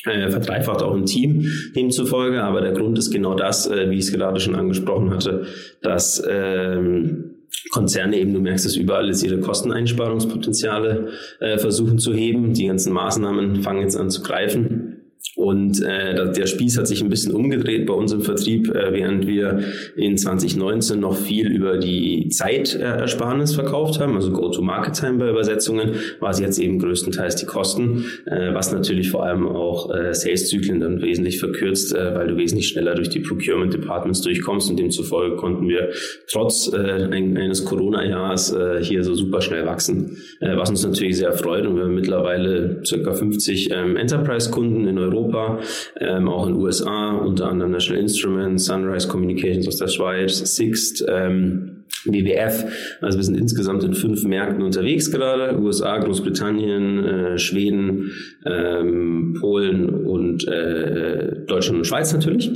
äh, 0.05 0.29
verdreifacht 0.29 0.81
auch 0.81 0.95
im 0.95 1.05
Team 1.05 1.45
demzufolge. 1.75 2.41
Aber 2.43 2.61
der 2.61 2.71
Grund 2.71 2.97
ist 2.97 3.11
genau 3.11 3.35
das, 3.35 3.67
äh, 3.67 3.89
wie 3.89 3.97
ich 3.97 4.05
es 4.05 4.13
gerade 4.13 4.39
schon 4.39 4.55
angesprochen 4.55 5.11
hatte, 5.11 5.45
dass 5.81 6.23
ähm, 6.27 7.28
Konzerne 7.71 8.17
eben, 8.17 8.33
du 8.33 8.39
merkst 8.39 8.65
es 8.65 8.75
überall, 8.75 9.07
jetzt 9.07 9.23
ihre 9.23 9.39
Kosteneinsparungspotenziale 9.39 11.09
äh, 11.39 11.57
versuchen 11.57 11.99
zu 11.99 12.13
heben. 12.13 12.53
Die 12.53 12.67
ganzen 12.67 12.93
Maßnahmen 12.93 13.61
fangen 13.61 13.81
jetzt 13.81 13.97
an 13.97 14.09
zu 14.09 14.21
greifen. 14.21 14.98
Und 15.35 15.81
äh, 15.81 16.31
der 16.33 16.47
Spieß 16.47 16.77
hat 16.77 16.87
sich 16.87 17.01
ein 17.01 17.09
bisschen 17.09 17.33
umgedreht 17.33 17.85
bei 17.85 17.93
uns 17.93 18.11
im 18.11 18.21
Vertrieb, 18.21 18.73
äh, 18.73 18.91
während 18.91 19.27
wir 19.27 19.59
in 19.95 20.17
2019 20.17 20.99
noch 20.99 21.15
viel 21.15 21.47
über 21.47 21.77
die 21.77 22.29
Zeitersparnis 22.29 23.53
verkauft 23.53 23.99
haben, 23.99 24.15
also 24.15 24.31
Go-to-Market-Time 24.31 25.19
bei 25.19 25.29
Übersetzungen, 25.29 25.91
war 26.19 26.31
es 26.31 26.39
jetzt 26.39 26.59
eben 26.59 26.79
größtenteils 26.79 27.35
die 27.35 27.45
Kosten, 27.45 28.05
äh, 28.25 28.53
was 28.53 28.73
natürlich 28.73 29.11
vor 29.11 29.23
allem 29.23 29.47
auch 29.47 29.93
äh, 29.93 30.13
Sales-Zyklen 30.13 30.79
dann 30.79 31.01
wesentlich 31.01 31.39
verkürzt, 31.39 31.95
äh, 31.95 32.15
weil 32.15 32.27
du 32.27 32.37
wesentlich 32.37 32.67
schneller 32.67 32.95
durch 32.95 33.09
die 33.09 33.19
Procurement-Departments 33.19 34.21
durchkommst. 34.21 34.69
Und 34.69 34.79
demzufolge 34.79 35.35
konnten 35.37 35.69
wir 35.69 35.89
trotz 36.27 36.71
äh, 36.73 36.77
ein, 36.77 37.37
eines 37.37 37.65
Corona-Jahres 37.65 38.51
äh, 38.53 38.83
hier 38.83 39.03
so 39.03 39.13
super 39.13 39.41
schnell 39.41 39.65
wachsen, 39.65 40.17
äh, 40.41 40.57
was 40.57 40.69
uns 40.69 40.85
natürlich 40.85 41.17
sehr 41.17 41.33
freut. 41.33 41.65
Und 41.65 41.75
wir 41.75 41.83
haben 41.83 41.95
mittlerweile 41.95 42.81
circa 42.83 43.13
50 43.13 43.69
ähm, 43.71 43.95
Enterprise-Kunden 43.95 44.87
in 44.87 44.97
Europa 44.97 45.18
Europa, 45.19 45.59
ähm, 45.99 46.27
auch 46.27 46.47
in 46.47 46.53
den 46.53 46.61
USA, 46.61 47.11
unter 47.11 47.49
anderem 47.49 47.71
National 47.71 48.01
Instruments, 48.01 48.65
Sunrise 48.65 49.07
Communications 49.07 49.67
aus 49.67 49.77
der 49.77 49.87
Schweiz, 49.87 50.55
Sixt, 50.55 51.03
ähm, 51.07 51.83
WWF. 52.05 52.65
Also 53.01 53.17
wir 53.17 53.23
sind 53.23 53.37
insgesamt 53.37 53.83
in 53.83 53.93
fünf 53.93 54.23
Märkten 54.23 54.63
unterwegs 54.63 55.11
gerade. 55.11 55.59
USA, 55.59 55.97
Großbritannien, 55.97 57.05
äh, 57.05 57.37
Schweden, 57.37 58.11
ähm, 58.45 59.37
Polen 59.39 59.89
und 60.05 60.47
äh, 60.47 61.45
Deutschland 61.45 61.79
und 61.79 61.85
Schweiz 61.85 62.13
natürlich. 62.13 62.51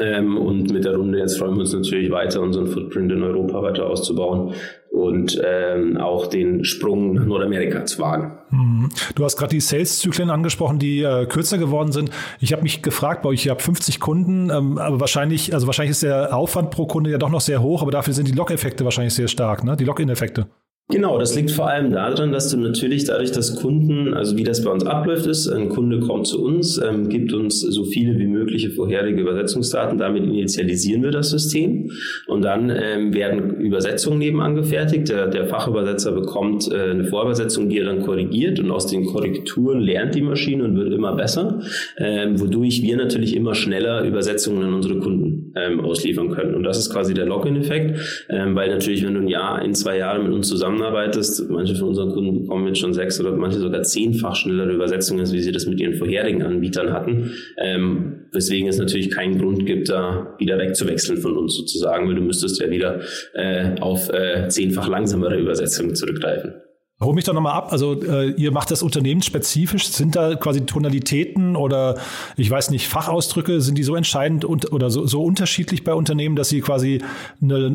Ähm, 0.00 0.36
und 0.38 0.72
mit 0.72 0.84
der 0.84 0.96
Runde 0.96 1.18
jetzt 1.18 1.38
freuen 1.38 1.54
wir 1.54 1.60
uns 1.60 1.72
natürlich 1.72 2.10
weiter, 2.10 2.40
unseren 2.40 2.66
Footprint 2.66 3.12
in 3.12 3.22
Europa 3.22 3.62
weiter 3.62 3.86
auszubauen 3.86 4.54
und 4.90 5.40
ähm, 5.44 5.96
auch 5.96 6.26
den 6.26 6.64
Sprung 6.64 7.14
nach 7.14 7.24
Nordamerika 7.24 7.84
zu 7.84 7.98
wagen. 7.98 8.38
Mhm. 8.50 8.90
Du 9.14 9.24
hast 9.24 9.36
gerade 9.36 9.50
die 9.50 9.60
Sales-Zyklen 9.60 10.30
angesprochen, 10.30 10.78
die 10.78 11.02
äh, 11.02 11.26
kürzer 11.26 11.58
geworden 11.58 11.92
sind. 11.92 12.10
Ich 12.40 12.52
habe 12.52 12.62
mich 12.62 12.82
gefragt, 12.82 13.22
bei 13.22 13.30
euch, 13.30 13.46
ihr 13.46 13.52
habt 13.52 13.62
50 13.62 14.00
Kunden, 14.00 14.50
ähm, 14.50 14.78
aber 14.78 15.00
wahrscheinlich, 15.00 15.54
also 15.54 15.66
wahrscheinlich 15.66 15.92
ist 15.92 16.02
der 16.02 16.36
Aufwand 16.36 16.70
pro 16.70 16.86
Kunde 16.86 17.10
ja 17.10 17.18
doch 17.18 17.30
noch 17.30 17.40
sehr 17.40 17.62
hoch, 17.62 17.82
aber 17.82 17.90
dafür 17.90 18.14
sind 18.14 18.28
die 18.28 18.32
Log-Effekte 18.32 18.84
wahrscheinlich 18.84 19.14
sehr 19.14 19.28
stark, 19.28 19.64
ne? 19.64 19.76
Die 19.76 19.84
Login-Effekte. 19.84 20.46
Genau, 20.92 21.18
das 21.18 21.34
liegt 21.34 21.50
vor 21.50 21.70
allem 21.70 21.90
daran, 21.90 22.32
dass 22.32 22.50
du 22.50 22.58
natürlich 22.58 23.04
dadurch, 23.04 23.32
dass 23.32 23.56
Kunden, 23.56 24.12
also 24.12 24.36
wie 24.36 24.42
das 24.42 24.62
bei 24.62 24.70
uns 24.70 24.84
abläuft 24.84 25.24
ist, 25.24 25.48
ein 25.48 25.70
Kunde 25.70 26.00
kommt 26.00 26.26
zu 26.26 26.44
uns, 26.44 26.76
ähm, 26.76 27.08
gibt 27.08 27.32
uns 27.32 27.60
so 27.60 27.84
viele 27.84 28.18
wie 28.18 28.26
mögliche 28.26 28.68
vorherige 28.68 29.22
Übersetzungsdaten, 29.22 29.96
damit 29.96 30.24
initialisieren 30.24 31.02
wir 31.02 31.10
das 31.10 31.30
System 31.30 31.90
und 32.26 32.42
dann 32.42 32.68
ähm, 32.68 33.14
werden 33.14 33.56
Übersetzungen 33.56 34.18
nebenan 34.18 34.54
gefertigt. 34.54 35.08
Der, 35.08 35.28
der 35.28 35.46
Fachübersetzer 35.46 36.12
bekommt 36.12 36.70
äh, 36.70 36.90
eine 36.90 37.04
Vorübersetzung, 37.04 37.70
die 37.70 37.78
er 37.78 37.86
dann 37.86 38.02
korrigiert 38.02 38.60
und 38.60 38.70
aus 38.70 38.86
den 38.86 39.06
Korrekturen 39.06 39.80
lernt 39.80 40.14
die 40.14 40.20
Maschine 40.20 40.64
und 40.64 40.76
wird 40.76 40.92
immer 40.92 41.16
besser, 41.16 41.62
ähm, 41.96 42.38
wodurch 42.38 42.82
wir 42.82 42.98
natürlich 42.98 43.34
immer 43.34 43.54
schneller 43.54 44.04
Übersetzungen 44.04 44.62
an 44.62 44.74
unsere 44.74 44.98
Kunden 44.98 45.31
ähm, 45.54 45.80
ausliefern 45.80 46.30
können. 46.30 46.54
Und 46.54 46.64
das 46.64 46.78
ist 46.78 46.90
quasi 46.92 47.14
der 47.14 47.26
Login-Effekt, 47.26 48.26
ähm, 48.30 48.54
weil 48.54 48.70
natürlich, 48.70 49.04
wenn 49.06 49.14
du 49.14 49.20
ein 49.20 49.28
Jahr, 49.28 49.56
ein, 49.56 49.74
zwei 49.74 49.98
Jahre 49.98 50.22
mit 50.22 50.32
uns 50.32 50.48
zusammen 50.48 50.72
zusammenarbeitest, 50.72 51.50
manche 51.50 51.74
von 51.74 51.88
unseren 51.88 52.12
Kunden 52.12 52.42
bekommen 52.42 52.66
jetzt 52.66 52.78
schon 52.78 52.92
sechs 52.92 53.20
oder 53.20 53.32
manche 53.32 53.58
sogar 53.58 53.82
zehnfach 53.82 54.34
schnellere 54.36 54.72
Übersetzungen, 54.72 55.20
als 55.20 55.32
wie 55.32 55.40
sie 55.40 55.52
das 55.52 55.66
mit 55.66 55.80
ihren 55.80 55.94
vorherigen 55.94 56.42
Anbietern 56.42 56.92
hatten. 56.92 57.32
Ähm, 57.58 58.26
weswegen 58.32 58.68
es 58.68 58.78
natürlich 58.78 59.10
keinen 59.10 59.38
Grund 59.38 59.66
gibt, 59.66 59.88
da 59.88 60.34
wieder 60.38 60.58
wegzuwechseln 60.58 61.18
von 61.18 61.36
uns 61.36 61.56
sozusagen, 61.56 62.08
weil 62.08 62.14
du 62.14 62.22
müsstest 62.22 62.60
ja 62.60 62.70
wieder 62.70 63.00
äh, 63.34 63.80
auf 63.80 64.08
äh, 64.10 64.48
zehnfach 64.48 64.88
langsamere 64.88 65.38
Übersetzungen 65.38 65.94
zurückgreifen. 65.94 66.54
Hol 67.02 67.14
mich 67.14 67.24
doch 67.24 67.34
nochmal 67.34 67.54
ab. 67.54 67.72
Also 67.72 68.00
äh, 68.02 68.30
ihr 68.32 68.52
macht 68.52 68.70
das 68.70 68.82
unternehmensspezifisch. 68.82 69.88
Sind 69.88 70.16
da 70.16 70.34
quasi 70.36 70.62
Tonalitäten 70.62 71.56
oder 71.56 71.98
ich 72.36 72.50
weiß 72.50 72.70
nicht, 72.70 72.88
Fachausdrücke, 72.88 73.60
sind 73.60 73.76
die 73.76 73.82
so 73.82 73.94
entscheidend 73.94 74.44
und, 74.44 74.72
oder 74.72 74.90
so, 74.90 75.06
so 75.06 75.22
unterschiedlich 75.22 75.84
bei 75.84 75.94
Unternehmen, 75.94 76.36
dass 76.36 76.48
sie 76.48 76.60
quasi 76.60 77.02
eine, 77.40 77.70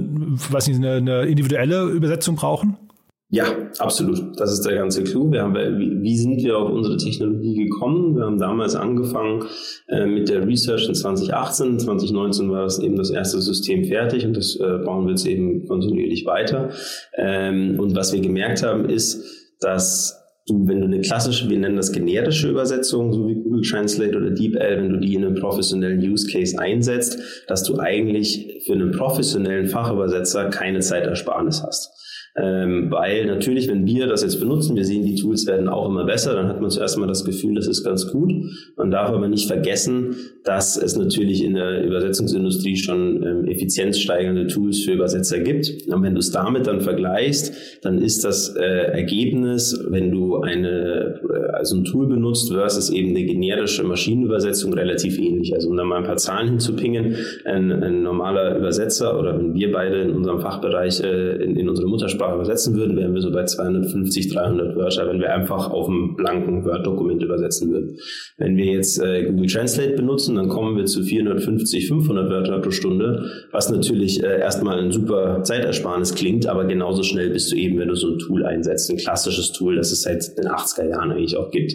weiß 0.49 0.67
nicht, 0.67 0.77
eine, 0.77 0.95
eine 0.95 1.25
individuelle 1.25 1.83
Übersetzung 1.83 2.35
brauchen? 2.35 2.77
Ja, 3.29 3.45
absolut. 3.79 4.39
Das 4.39 4.53
ist 4.53 4.65
der 4.65 4.75
ganze 4.75 5.03
Clou. 5.03 5.29
Wir 5.29 5.41
haben, 5.41 5.53
wie 6.01 6.17
sind 6.17 6.41
wir 6.41 6.57
auf 6.57 6.71
unsere 6.71 6.95
Technologie 6.95 7.65
gekommen? 7.65 8.15
Wir 8.15 8.23
haben 8.23 8.37
damals 8.37 8.73
angefangen 8.73 9.43
äh, 9.89 10.05
mit 10.05 10.29
der 10.29 10.47
Research 10.47 10.87
in 10.87 10.95
2018. 10.95 11.77
2019 11.77 12.49
war 12.49 12.63
das 12.63 12.79
eben 12.79 12.95
das 12.95 13.09
erste 13.09 13.41
System 13.41 13.83
fertig 13.83 14.25
und 14.25 14.37
das 14.37 14.55
äh, 14.55 14.77
bauen 14.85 15.05
wir 15.05 15.11
jetzt 15.11 15.27
eben 15.27 15.65
kontinuierlich 15.65 16.25
weiter. 16.25 16.69
Ähm, 17.17 17.77
und 17.77 17.97
was 17.97 18.13
wir 18.13 18.21
gemerkt 18.21 18.63
haben, 18.63 18.89
ist, 18.89 19.21
dass 19.59 20.23
du, 20.47 20.65
wenn 20.65 20.79
du 20.79 20.85
eine 20.85 21.01
klassische, 21.01 21.49
wir 21.49 21.59
nennen 21.59 21.75
das 21.75 21.91
generische 21.91 22.49
Übersetzung, 22.49 23.11
so 23.11 23.27
wie 23.27 23.35
Google 23.35 23.63
Translate 23.63 24.15
oder 24.15 24.31
DeepL, 24.31 24.77
wenn 24.77 24.89
du 24.89 24.99
die 25.01 25.15
in 25.15 25.25
einem 25.25 25.35
professionellen 25.35 25.99
Use 25.99 26.31
Case 26.31 26.57
einsetzt, 26.57 27.19
dass 27.47 27.63
du 27.63 27.77
eigentlich 27.77 28.63
für 28.65 28.71
einen 28.71 28.91
professionellen 28.91 29.67
Fachübersetzer 29.67 30.49
keine 30.49 30.79
Zeitersparnis 30.79 31.61
hast. 31.61 31.91
Ähm, 32.39 32.91
weil 32.91 33.25
natürlich, 33.25 33.67
wenn 33.67 33.87
wir 33.87 34.05
das 34.05 34.21
jetzt 34.21 34.39
benutzen, 34.39 34.75
wir 34.75 34.85
sehen, 34.85 35.03
die 35.03 35.15
Tools 35.15 35.47
werden 35.47 35.67
auch 35.67 35.89
immer 35.89 36.05
besser, 36.05 36.35
dann 36.35 36.47
hat 36.47 36.61
man 36.61 36.69
zuerst 36.69 36.97
mal 36.99 37.07
das 37.07 37.25
Gefühl, 37.25 37.55
das 37.55 37.65
ist 37.65 37.83
ganz 37.83 38.11
gut. 38.11 38.31
Man 38.75 38.91
darf 38.91 39.09
aber 39.09 39.27
nicht 39.27 39.47
vergessen, 39.47 40.15
dass 40.43 40.77
es 40.77 40.95
natürlich 40.95 41.43
in 41.43 41.55
der 41.55 41.83
Übersetzungsindustrie 41.83 42.77
schon 42.77 43.23
ähm, 43.23 43.47
effizienzsteigernde 43.47 44.45
Tools 44.47 44.83
für 44.83 44.91
Übersetzer 44.91 45.39
gibt. 45.39 45.87
Und 45.87 46.03
wenn 46.03 46.13
du 46.13 46.19
es 46.19 46.29
damit 46.29 46.67
dann 46.67 46.81
vergleichst, 46.81 47.53
dann 47.81 47.99
ist 47.99 48.23
das 48.23 48.55
äh, 48.55 48.61
Ergebnis, 48.61 49.83
wenn 49.89 50.11
du 50.11 50.37
eine, 50.41 51.19
äh, 51.27 51.51
also 51.53 51.77
ein 51.77 51.85
Tool 51.85 52.07
benutzt 52.07 52.53
versus 52.53 52.91
eben 52.91 53.15
eine 53.15 53.25
generische 53.25 53.83
Maschinenübersetzung 53.83 54.73
relativ 54.73 55.17
ähnlich. 55.17 55.55
Also 55.55 55.69
um 55.69 55.77
da 55.77 55.83
mal 55.83 55.97
ein 55.97 56.03
paar 56.03 56.17
Zahlen 56.17 56.49
hinzupingen, 56.49 57.15
ein, 57.45 57.71
ein 57.71 58.03
normaler 58.03 58.55
Übersetzer 58.57 59.17
oder 59.17 59.39
wenn 59.39 59.55
wir 59.55 59.71
beide 59.71 60.01
in 60.01 60.11
unserem 60.11 60.39
Fachbereich 60.39 61.01
äh, 61.01 61.43
in, 61.43 61.55
in 61.55 61.67
unsere 61.67 61.87
Muttersprache 61.87 62.26
übersetzen 62.35 62.75
würden, 62.75 62.97
wären 62.97 63.13
wir 63.13 63.21
so 63.21 63.31
bei 63.31 63.45
250, 63.45 64.33
300 64.33 64.75
Wörter, 64.75 65.07
wenn 65.07 65.19
wir 65.19 65.33
einfach 65.33 65.69
auf 65.69 65.87
einem 65.87 66.15
blanken 66.15 66.65
Word-Dokument 66.65 67.23
übersetzen 67.23 67.71
würden. 67.71 67.97
Wenn 68.37 68.57
wir 68.57 68.65
jetzt 68.65 69.01
äh, 69.01 69.23
Google 69.23 69.47
Translate 69.47 69.93
benutzen, 69.93 70.35
dann 70.35 70.49
kommen 70.49 70.77
wir 70.77 70.85
zu 70.85 71.03
450, 71.03 71.87
500 71.87 72.29
Wörter 72.29 72.59
pro 72.59 72.71
Stunde, 72.71 73.29
was 73.51 73.69
natürlich 73.69 74.23
äh, 74.23 74.39
erstmal 74.39 74.79
ein 74.79 74.91
super 74.91 75.43
Zeitersparnis 75.43 76.15
klingt, 76.15 76.47
aber 76.47 76.65
genauso 76.65 77.03
schnell 77.03 77.29
bist 77.29 77.51
du 77.51 77.55
eben, 77.55 77.79
wenn 77.79 77.87
du 77.87 77.95
so 77.95 78.09
ein 78.09 78.19
Tool 78.19 78.45
einsetzt, 78.45 78.89
ein 78.89 78.97
klassisches 78.97 79.51
Tool, 79.51 79.75
das 79.75 79.91
es 79.91 80.03
seit 80.03 80.37
den 80.37 80.47
80er 80.47 80.89
Jahren 80.89 81.11
eigentlich 81.11 81.37
auch 81.37 81.51
gibt. 81.51 81.73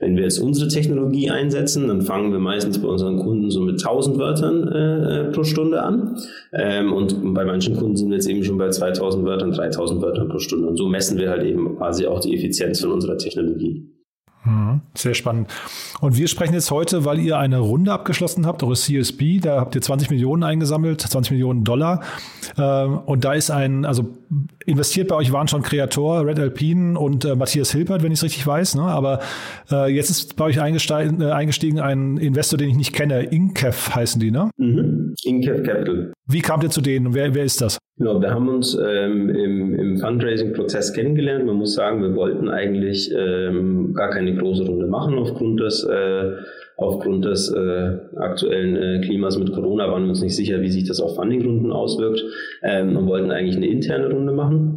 Wenn 0.00 0.16
wir 0.16 0.24
jetzt 0.24 0.38
unsere 0.38 0.68
Technologie 0.68 1.30
einsetzen, 1.30 1.88
dann 1.88 2.02
fangen 2.02 2.32
wir 2.32 2.38
meistens 2.38 2.78
bei 2.78 2.88
unseren 2.88 3.18
Kunden 3.18 3.50
so 3.50 3.60
mit 3.60 3.82
1000 3.82 4.18
Wörtern 4.18 4.68
äh, 4.68 5.20
äh, 5.20 5.24
pro 5.30 5.44
Stunde 5.44 5.82
an. 5.82 6.16
Ähm, 6.52 6.92
und 6.92 7.34
bei 7.34 7.44
manchen 7.44 7.76
Kunden 7.76 7.96
sind 7.96 8.10
wir 8.10 8.16
jetzt 8.16 8.28
eben 8.28 8.44
schon 8.44 8.58
bei 8.58 8.70
2000 8.70 9.24
Wörtern, 9.24 9.52
3000 9.52 9.93
Wörtern 10.02 10.28
pro 10.28 10.38
Stunde. 10.38 10.68
Und 10.68 10.76
so 10.76 10.88
messen 10.88 11.18
wir 11.18 11.30
halt 11.30 11.44
eben 11.44 11.76
quasi 11.76 12.06
auch 12.06 12.20
die 12.20 12.34
Effizienz 12.34 12.80
von 12.80 12.92
unserer 12.92 13.18
Technologie. 13.18 13.94
Mhm. 14.44 14.82
Sehr 14.94 15.14
spannend. 15.14 15.48
Und 16.00 16.16
wir 16.18 16.28
sprechen 16.28 16.54
jetzt 16.54 16.70
heute, 16.70 17.04
weil 17.04 17.18
ihr 17.18 17.38
eine 17.38 17.58
Runde 17.58 17.92
abgeschlossen 17.92 18.46
habt, 18.46 18.62
eure 18.62 18.74
CSB, 18.74 19.40
da 19.40 19.60
habt 19.60 19.74
ihr 19.74 19.80
20 19.80 20.10
Millionen 20.10 20.42
eingesammelt, 20.42 21.00
20 21.00 21.32
Millionen 21.32 21.64
Dollar. 21.64 22.02
Ähm, 22.58 22.98
und 23.06 23.24
da 23.24 23.32
ist 23.32 23.50
ein, 23.50 23.84
also 23.84 24.16
investiert 24.66 25.08
bei 25.08 25.16
euch 25.16 25.32
waren 25.32 25.48
schon 25.48 25.62
Kreator, 25.62 26.26
Red 26.26 26.38
Alpine 26.38 26.98
und 26.98 27.24
äh, 27.24 27.36
Matthias 27.36 27.72
Hilpert, 27.72 28.02
wenn 28.02 28.12
ich 28.12 28.18
es 28.18 28.24
richtig 28.24 28.46
weiß. 28.46 28.74
Ne? 28.74 28.82
Aber 28.82 29.20
äh, 29.70 29.90
jetzt 29.90 30.10
ist 30.10 30.36
bei 30.36 30.44
euch 30.44 30.60
eingestiegen, 30.60 31.22
äh, 31.22 31.30
eingestiegen 31.30 31.80
ein 31.80 32.18
Investor, 32.18 32.58
den 32.58 32.68
ich 32.68 32.76
nicht 32.76 32.92
kenne. 32.92 33.22
Incef 33.22 33.94
heißen 33.94 34.20
die, 34.20 34.30
ne? 34.30 34.50
Mhm. 34.58 35.14
Incef 35.24 35.62
Capital. 35.62 36.12
Wie 36.26 36.40
kamt 36.40 36.64
ihr 36.64 36.70
zu 36.70 36.82
denen? 36.82 37.14
Wer, 37.14 37.34
wer 37.34 37.44
ist 37.44 37.60
das? 37.60 37.78
Genau, 37.96 38.20
wir 38.20 38.30
haben 38.30 38.48
uns 38.48 38.74
ähm, 38.74 39.28
im, 39.28 39.74
im 39.78 39.98
Fundraising-Prozess 39.98 40.92
kennengelernt. 40.94 41.46
Man 41.46 41.54
muss 41.54 41.74
sagen, 41.74 42.02
wir 42.02 42.16
wollten 42.16 42.48
eigentlich 42.48 43.12
ähm, 43.16 43.94
gar 43.94 44.10
keine 44.10 44.34
große 44.34 44.64
Runde 44.64 44.88
machen 44.88 45.16
aufgrund 45.16 45.60
des, 45.60 45.84
äh, 45.84 46.32
aufgrund 46.76 47.24
des 47.24 47.52
äh, 47.52 47.98
aktuellen 48.16 48.74
äh, 48.74 49.00
Klimas 49.00 49.38
mit 49.38 49.52
Corona. 49.52 49.88
Waren 49.88 50.04
wir 50.04 50.08
uns 50.08 50.22
nicht 50.22 50.34
sicher, 50.34 50.60
wie 50.60 50.70
sich 50.70 50.88
das 50.88 51.00
auf 51.00 51.14
Funding-Runden 51.14 51.70
auswirkt. 51.70 52.24
Ähm, 52.64 52.96
und 52.96 53.06
wollten 53.06 53.30
eigentlich 53.30 53.56
eine 53.56 53.68
interne 53.68 54.10
Runde 54.10 54.32
machen 54.32 54.73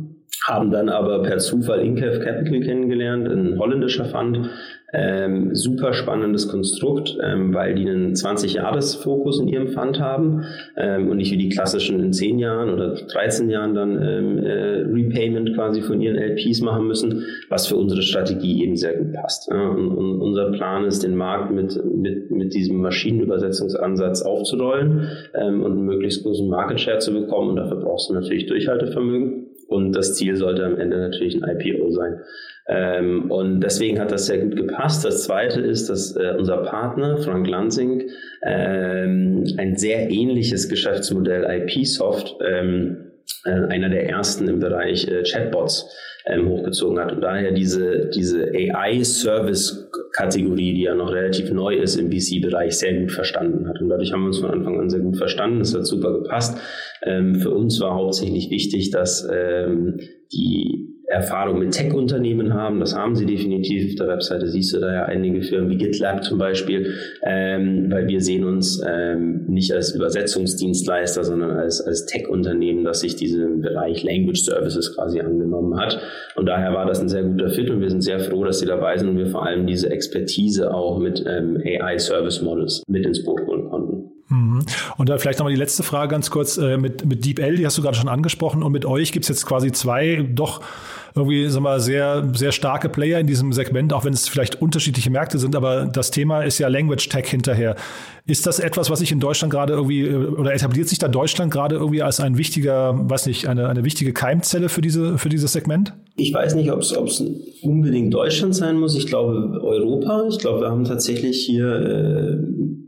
haben 0.48 0.72
dann 0.72 0.90
aber 0.90 1.22
per 1.24 1.40
Zufall 1.40 1.82
Incaf 1.82 2.20
Capital 2.20 2.62
kennengelernt, 2.62 3.28
ein 3.28 3.60
holländischer 3.60 4.06
Fund, 4.06 4.50
ähm, 4.94 5.54
super 5.54 5.94
spannendes 5.94 6.48
Konstrukt, 6.48 7.18
ähm, 7.22 7.54
weil 7.54 7.76
die 7.76 7.90
einen 7.90 8.14
20-Jahres-Fokus 8.14 9.42
in 9.42 9.50
ihrem 9.50 9.68
Fund 9.68 10.00
haben 10.00 10.46
ähm, 10.78 11.10
und 11.10 11.18
nicht 11.18 11.32
wie 11.32 11.38
die 11.38 11.50
klassischen 11.50 12.00
in 12.00 12.14
10 12.14 12.40
Jahren 12.40 12.70
oder 12.74 12.96
13 12.96 13.50
Jahren 13.50 13.74
dann 13.74 14.02
ähm, 14.02 14.38
äh, 14.38 14.84
Repayment 14.84 15.54
quasi 15.56 15.82
von 15.82 16.00
ihren 16.00 16.16
LPs 16.16 16.62
machen 16.62 16.88
müssen, 16.88 17.26
was 17.50 17.68
für 17.68 17.76
unsere 17.76 18.02
Strategie 18.02 18.64
eben 18.64 18.78
sehr 18.78 18.94
gut 18.94 19.12
passt. 19.12 19.50
Ja. 19.52 19.70
Und, 19.70 19.90
und, 19.90 20.22
unser 20.22 20.52
Plan 20.52 20.86
ist, 20.86 21.04
den 21.04 21.18
Markt 21.18 21.52
mit, 21.52 21.78
mit, 21.86 22.32
mit 22.32 22.54
diesem 22.54 22.78
Maschinenübersetzungsansatz 22.78 24.22
aufzurollen 24.22 25.10
ähm, 25.34 25.64
und 25.64 25.74
einen 25.74 25.86
möglichst 25.86 26.24
großen 26.24 26.48
Market 26.48 26.80
Share 26.80 27.00
zu 27.00 27.12
bekommen. 27.12 27.50
Und 27.50 27.56
dafür 27.58 27.78
brauchst 27.82 28.10
du 28.10 28.14
natürlich 28.14 28.46
Durchhaltevermögen. 28.46 29.47
Und 29.68 29.94
das 29.94 30.16
Ziel 30.16 30.36
sollte 30.36 30.66
am 30.66 30.80
Ende 30.80 30.98
natürlich 30.98 31.42
ein 31.42 31.60
IPO 31.60 31.92
sein. 31.92 32.22
Ähm, 32.70 33.32
und 33.32 33.62
deswegen 33.62 34.00
hat 34.00 34.12
das 34.12 34.26
sehr 34.26 34.40
gut 34.40 34.56
gepasst. 34.56 35.06
Das 35.06 35.24
zweite 35.24 35.62
ist, 35.62 35.90
dass 35.90 36.16
äh, 36.16 36.34
unser 36.38 36.58
Partner, 36.58 37.18
Frank 37.18 37.48
Lansing, 37.48 38.10
ähm, 38.44 39.46
ein 39.58 39.78
sehr 39.78 40.10
ähnliches 40.10 40.68
Geschäftsmodell 40.68 41.46
IPsoft, 41.50 42.36
ähm, 42.46 42.98
äh, 42.98 43.07
einer 43.44 43.90
der 43.90 44.10
ersten 44.10 44.48
im 44.48 44.60
Bereich 44.60 45.08
äh, 45.08 45.22
Chatbots 45.24 45.92
ähm, 46.26 46.50
hochgezogen 46.50 47.00
hat 47.00 47.14
und 47.14 47.22
daher 47.22 47.52
diese, 47.52 48.10
diese 48.14 48.52
AI-Service-Kategorie, 48.52 50.74
die 50.74 50.84
ja 50.84 50.94
noch 50.96 51.12
relativ 51.12 51.52
neu 51.52 51.76
ist 51.76 51.96
im 51.96 52.12
VC-Bereich, 52.12 52.78
sehr 52.78 53.00
gut 53.00 53.12
verstanden 53.12 53.70
hat. 53.70 53.80
Und 53.80 53.90
dadurch 53.90 54.12
haben 54.12 54.22
wir 54.22 54.28
uns 54.28 54.40
von 54.40 54.52
Anfang 54.52 54.80
an 54.80 54.90
sehr 54.90 55.02
gut 55.02 55.18
verstanden. 55.18 55.62
Es 55.62 55.74
hat 55.74 55.86
super 55.86 56.14
gepasst. 56.14 56.60
Ähm, 57.04 57.36
für 57.36 57.52
uns 57.52 57.80
war 57.80 57.96
hauptsächlich 57.96 58.50
wichtig, 58.50 58.92
dass 58.92 59.28
ähm, 59.32 60.00
die 60.34 60.97
Erfahrung 61.08 61.60
mit 61.60 61.72
Tech-Unternehmen 61.72 62.54
haben. 62.54 62.82
Das 62.82 62.94
haben 62.94 63.16
sie 63.16 63.26
definitiv. 63.26 63.92
Auf 63.92 63.96
der 63.96 64.08
Webseite 64.08 64.48
siehst 64.48 64.74
du 64.74 64.80
da 64.80 64.94
ja 64.94 65.06
einige 65.06 65.42
Firmen 65.42 65.70
wie 65.70 65.78
GitLab 65.78 66.22
zum 66.22 66.38
Beispiel, 66.38 66.94
ähm, 67.24 67.90
weil 67.90 68.08
wir 68.10 68.20
sehen 68.20 68.44
uns 68.44 68.84
ähm, 68.86 69.46
nicht 69.48 69.74
als 69.74 69.96
Übersetzungsdienstleister, 69.96 71.24
sondern 71.24 71.52
als, 71.52 71.80
als 71.80 72.06
Tech-Unternehmen, 72.08 72.84
das 72.84 73.00
sich 73.00 73.16
diesem 73.16 73.62
Bereich 73.62 74.04
Language 74.04 74.42
Services 74.42 74.96
quasi 74.96 75.22
angenommen 75.22 75.80
hat. 75.80 75.98
Und 76.36 76.46
daher 76.46 76.74
war 76.74 76.86
das 76.86 77.00
ein 77.00 77.08
sehr 77.08 77.24
guter 77.24 77.50
Fit 77.50 77.70
und 77.70 77.80
wir 77.80 77.90
sind 77.90 78.02
sehr 78.02 78.20
froh, 78.20 78.44
dass 78.44 78.60
sie 78.60 78.66
dabei 78.66 78.98
sind 78.98 79.08
und 79.08 79.18
wir 79.18 79.28
vor 79.28 79.46
allem 79.46 79.66
diese 79.66 79.90
Expertise 79.90 80.74
auch 80.74 81.00
mit 81.00 81.24
ähm, 81.26 81.58
AI-Service 81.64 82.42
Models 82.42 82.84
mit 82.86 83.06
ins 83.06 83.24
Boot 83.24 83.48
holen 83.48 83.70
konnten. 83.70 83.87
Mhm. 84.30 84.66
Und 84.98 85.10
dann 85.10 85.20
vielleicht 85.20 85.40
nochmal 85.40 85.54
die 85.54 85.60
letzte 85.60 85.84
Frage 85.84 86.12
ganz 86.12 86.30
kurz 86.30 86.58
äh, 86.58 86.78
mit, 86.78 87.06
mit 87.06 87.26
DeepL, 87.26 87.56
die 87.56 87.66
hast 87.66 87.78
du 87.78 87.82
gerade 87.82 87.98
schon 87.98 88.10
angesprochen. 88.10 88.64
Und 88.64 88.72
mit 88.72 88.86
euch 88.86 89.12
gibt 89.12 89.26
es 89.26 89.30
jetzt 89.30 89.46
quasi 89.46 89.72
zwei 89.72 90.28
doch 90.30 90.62
irgendwie 91.18 91.50
sagen 91.50 91.66
wir, 91.66 91.80
sehr, 91.80 92.30
sehr 92.34 92.52
starke 92.52 92.90
Player 92.90 93.20
in 93.20 93.28
diesem 93.28 93.52
Segment, 93.52 93.92
auch 93.92 94.06
wenn 94.06 94.14
es 94.14 94.28
vielleicht 94.28 94.62
unterschiedliche 94.62 95.10
Märkte 95.10 95.40
sind, 95.40 95.56
aber 95.56 95.86
das 95.86 96.12
Thema 96.12 96.44
ist 96.44 96.60
ja 96.60 96.68
Language 96.68 97.10
Tech 97.10 97.28
hinterher. 97.28 97.76
Ist 98.26 98.46
das 98.46 98.60
etwas, 98.60 98.90
was 98.90 99.00
sich 99.00 99.12
in 99.12 99.20
Deutschland 99.20 99.52
gerade 99.52 99.74
irgendwie, 99.74 100.02
äh, 100.02 100.16
oder 100.16 100.54
etabliert 100.54 100.88
sich 100.88 101.00
da 101.00 101.08
Deutschland 101.08 101.52
gerade 101.52 101.76
irgendwie 101.76 102.02
als 102.02 102.20
ein 102.20 102.38
wichtiger, 102.38 102.94
weiß 103.10 103.26
nicht, 103.26 103.48
eine, 103.48 103.68
eine 103.68 103.84
wichtige 103.84 104.14
Keimzelle 104.14 104.70
für, 104.70 104.82
diese, 104.82 105.18
für 105.18 105.30
dieses 105.30 105.54
Segment? 105.54 105.94
Ich 106.18 106.34
weiß 106.34 106.56
nicht, 106.56 106.72
ob 106.72 106.82
es 106.82 107.24
unbedingt 107.62 108.14
Deutschland 108.14 108.56
sein 108.56 108.80
muss. 108.80 108.96
Ich 108.96 109.08
glaube 109.08 109.62
Europa. 109.62 110.26
Ich 110.30 110.40
glaube, 110.40 110.62
wir 110.62 110.70
haben 110.70 110.84
tatsächlich 110.84 111.46
hier 111.46 111.68
äh, 111.68 112.38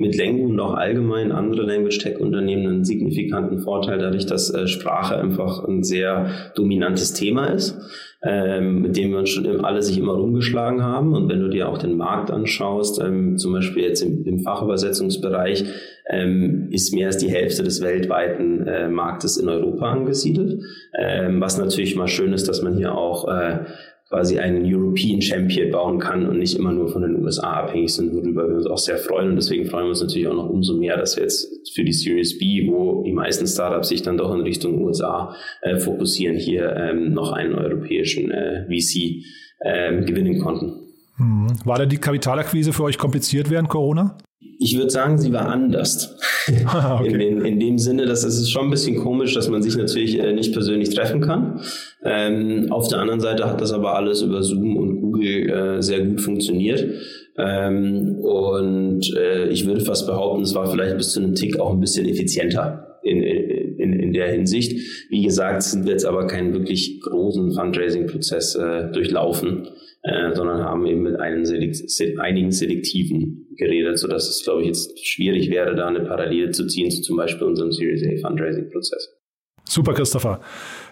mit 0.09 0.17
Lengu 0.17 0.49
und 0.49 0.59
auch 0.59 0.73
allgemein 0.73 1.31
andere 1.31 1.63
Language 1.63 1.99
Tech 1.99 2.19
Unternehmen 2.19 2.67
einen 2.67 2.85
signifikanten 2.85 3.59
Vorteil, 3.59 3.99
dadurch, 3.99 4.25
dass 4.25 4.53
äh, 4.53 4.67
Sprache 4.67 5.17
einfach 5.17 5.63
ein 5.65 5.83
sehr 5.83 6.51
dominantes 6.55 7.13
Thema 7.13 7.47
ist 7.47 7.77
ähm, 8.21 8.81
mit 8.81 8.97
dem 8.97 9.11
wir 9.11 9.19
uns 9.19 9.29
schon 9.29 9.63
alle 9.63 9.81
sich 9.81 9.97
immer 9.97 10.13
rumgeschlagen 10.13 10.83
haben. 10.83 11.13
Und 11.13 11.29
wenn 11.29 11.39
du 11.39 11.47
dir 11.47 11.69
auch 11.69 11.77
den 11.77 11.95
Markt 11.95 12.31
anschaust, 12.31 13.01
ähm, 13.01 13.37
zum 13.37 13.53
Beispiel 13.53 13.83
jetzt 13.83 14.01
im, 14.01 14.25
im 14.25 14.39
Fachübersetzungsbereich, 14.39 15.63
ähm, 16.09 16.67
ist 16.71 16.93
mehr 16.93 17.07
als 17.07 17.17
die 17.17 17.29
Hälfte 17.29 17.63
des 17.63 17.81
weltweiten 17.81 18.67
äh, 18.67 18.89
Marktes 18.89 19.37
in 19.37 19.47
Europa 19.47 19.91
angesiedelt. 19.91 20.61
Ähm, 20.97 21.39
was 21.39 21.57
natürlich 21.57 21.95
mal 21.95 22.07
schön 22.07 22.33
ist, 22.33 22.49
dass 22.49 22.61
man 22.61 22.75
hier 22.75 22.93
auch 22.93 23.27
äh, 23.29 23.59
quasi 24.09 24.39
einen 24.39 24.65
European 24.65 25.21
Champion 25.21 25.71
bauen 25.71 25.99
kann 25.99 26.27
und 26.27 26.39
nicht 26.39 26.57
immer 26.57 26.71
nur 26.71 26.89
von 26.89 27.03
den 27.03 27.23
USA 27.23 27.53
abhängig 27.53 27.93
sind, 27.93 28.11
worüber 28.13 28.47
wir 28.47 28.55
uns 28.55 28.65
auch 28.65 28.77
sehr 28.77 28.97
freuen. 28.97 29.29
Und 29.29 29.35
deswegen 29.35 29.65
freuen 29.65 29.85
wir 29.85 29.89
uns 29.89 30.01
natürlich 30.01 30.27
auch 30.27 30.33
noch 30.33 30.49
umso 30.49 30.77
mehr, 30.77 30.97
dass 30.97 31.15
wir 31.15 31.23
jetzt 31.23 31.69
für 31.73 31.83
die 31.83 31.93
Series 31.93 32.39
B, 32.39 32.67
wo 32.67 33.03
die 33.03 33.13
meisten 33.13 33.45
Startups 33.45 33.89
sich 33.89 34.01
dann 34.01 34.17
doch 34.17 34.33
in 34.33 34.41
Richtung 34.41 34.81
USA 34.81 35.35
äh, 35.61 35.77
fokussieren, 35.77 36.37
hier 36.37 36.75
ähm, 36.75 37.13
noch 37.13 37.31
einen 37.31 37.53
europäischen 37.53 38.31
äh, 38.31 38.65
VC 38.65 39.23
ähm, 39.63 40.05
gewinnen 40.05 40.39
konnten. 40.39 40.87
Hm. 41.17 41.47
War 41.65 41.77
da 41.77 41.85
die 41.85 41.97
Kapitalakquise 41.97 42.73
für 42.73 42.83
euch 42.83 42.97
kompliziert 42.97 43.51
während 43.51 43.69
Corona? 43.69 44.17
Ich 44.57 44.75
würde 44.75 44.89
sagen, 44.89 45.17
sie 45.19 45.31
war 45.33 45.47
anders. 45.47 46.17
okay. 46.65 47.07
in, 47.07 47.19
den, 47.19 47.45
in, 47.45 47.59
dem 47.59 47.77
Sinne, 47.77 48.05
dass 48.05 48.23
es 48.23 48.39
ist 48.39 48.51
schon 48.51 48.65
ein 48.65 48.69
bisschen 48.69 48.97
komisch, 48.97 49.33
dass 49.33 49.49
man 49.49 49.61
sich 49.61 49.75
natürlich 49.75 50.19
äh, 50.19 50.33
nicht 50.33 50.53
persönlich 50.53 50.89
treffen 50.89 51.21
kann. 51.21 51.61
Ähm, 52.03 52.67
auf 52.71 52.87
der 52.87 52.99
anderen 52.99 53.19
Seite 53.19 53.45
hat 53.45 53.61
das 53.61 53.71
aber 53.71 53.95
alles 53.95 54.21
über 54.21 54.43
Zoom 54.43 54.77
und 54.77 55.01
Google 55.01 55.49
äh, 55.49 55.81
sehr 55.81 56.05
gut 56.05 56.21
funktioniert. 56.21 56.85
Ähm, 57.37 58.15
und 58.21 59.15
äh, 59.15 59.47
ich 59.49 59.65
würde 59.65 59.81
fast 59.81 60.07
behaupten, 60.07 60.43
es 60.43 60.55
war 60.55 60.69
vielleicht 60.69 60.97
bis 60.97 61.11
zu 61.11 61.21
einem 61.21 61.35
Tick 61.35 61.59
auch 61.59 61.73
ein 61.73 61.79
bisschen 61.79 62.07
effizienter 62.07 62.97
in, 63.03 63.21
in, 63.21 63.93
in 63.93 64.13
der 64.13 64.29
Hinsicht. 64.31 65.07
Wie 65.09 65.23
gesagt, 65.23 65.63
sind 65.63 65.85
wir 65.85 65.93
jetzt 65.93 66.05
aber 66.05 66.27
keinen 66.27 66.53
wirklich 66.53 66.99
großen 67.01 67.53
Fundraising-Prozess 67.53 68.55
äh, 68.55 68.91
durchlaufen 68.91 69.67
äh, 70.03 70.33
sondern 70.33 70.63
haben 70.63 70.85
eben 70.85 71.03
mit 71.03 71.19
einem 71.19 71.45
Selekt 71.45 71.81
einigen 72.19 72.51
Selektiven 72.51 73.38
geredet, 73.59 73.99
sodass 73.99 74.27
es, 74.27 74.43
glaube 74.43 74.61
ich, 74.61 74.67
jetzt 74.67 75.05
schwierig 75.05 75.51
wäre, 75.51 75.75
da 75.75 75.87
eine 75.87 76.01
Parallele 76.01 76.51
zu 76.51 76.65
ziehen 76.65 76.89
zu 76.89 77.01
zum 77.01 77.17
Beispiel 77.17 77.45
unserem 77.45 77.71
Series 77.71 78.03
A 78.03 78.27
Fundraising-Prozess. 78.27 79.19
Super, 79.69 79.93
Christopher. 79.93 80.39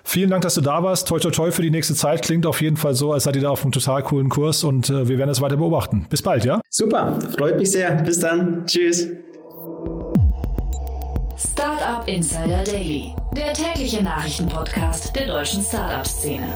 Vielen 0.04 0.30
Dank, 0.30 0.44
dass 0.44 0.54
du 0.54 0.62
da 0.62 0.84
warst. 0.84 1.08
Toi, 1.08 1.20
toi, 1.20 1.32
toi 1.32 1.52
für 1.52 1.64
die 1.64 1.72
nächste 1.72 1.96
Zeit. 1.96 2.22
Klingt 2.22 2.46
auf 2.46 2.62
jeden 2.62 2.78
Fall 2.78 2.94
so, 2.94 3.12
als 3.12 3.24
seid 3.24 3.36
ihr 3.36 3.42
da 3.42 3.50
auf 3.50 3.64
einem 3.64 3.72
total 3.72 4.04
coolen 4.04 4.30
Kurs 4.30 4.64
und 4.64 4.90
äh, 4.90 5.08
wir 5.08 5.18
werden 5.18 5.32
es 5.32 5.42
weiter 5.42 5.58
beobachten. 5.58 6.06
Bis 6.10 6.22
bald, 6.22 6.46
ja? 6.46 6.62
Super, 6.70 7.20
freut 7.38 7.58
mich 7.58 7.72
sehr. 7.72 7.96
Bis 8.04 8.20
dann. 8.20 8.66
Tschüss. 8.68 9.10
Startup 11.38 12.08
Insider 12.08 12.64
Daily, 12.64 13.14
der 13.36 13.54
tägliche 13.54 14.04
Nachrichtenpodcast 14.04 15.16
der 15.16 15.28
deutschen 15.28 15.62
Startup-Szene. 15.64 16.48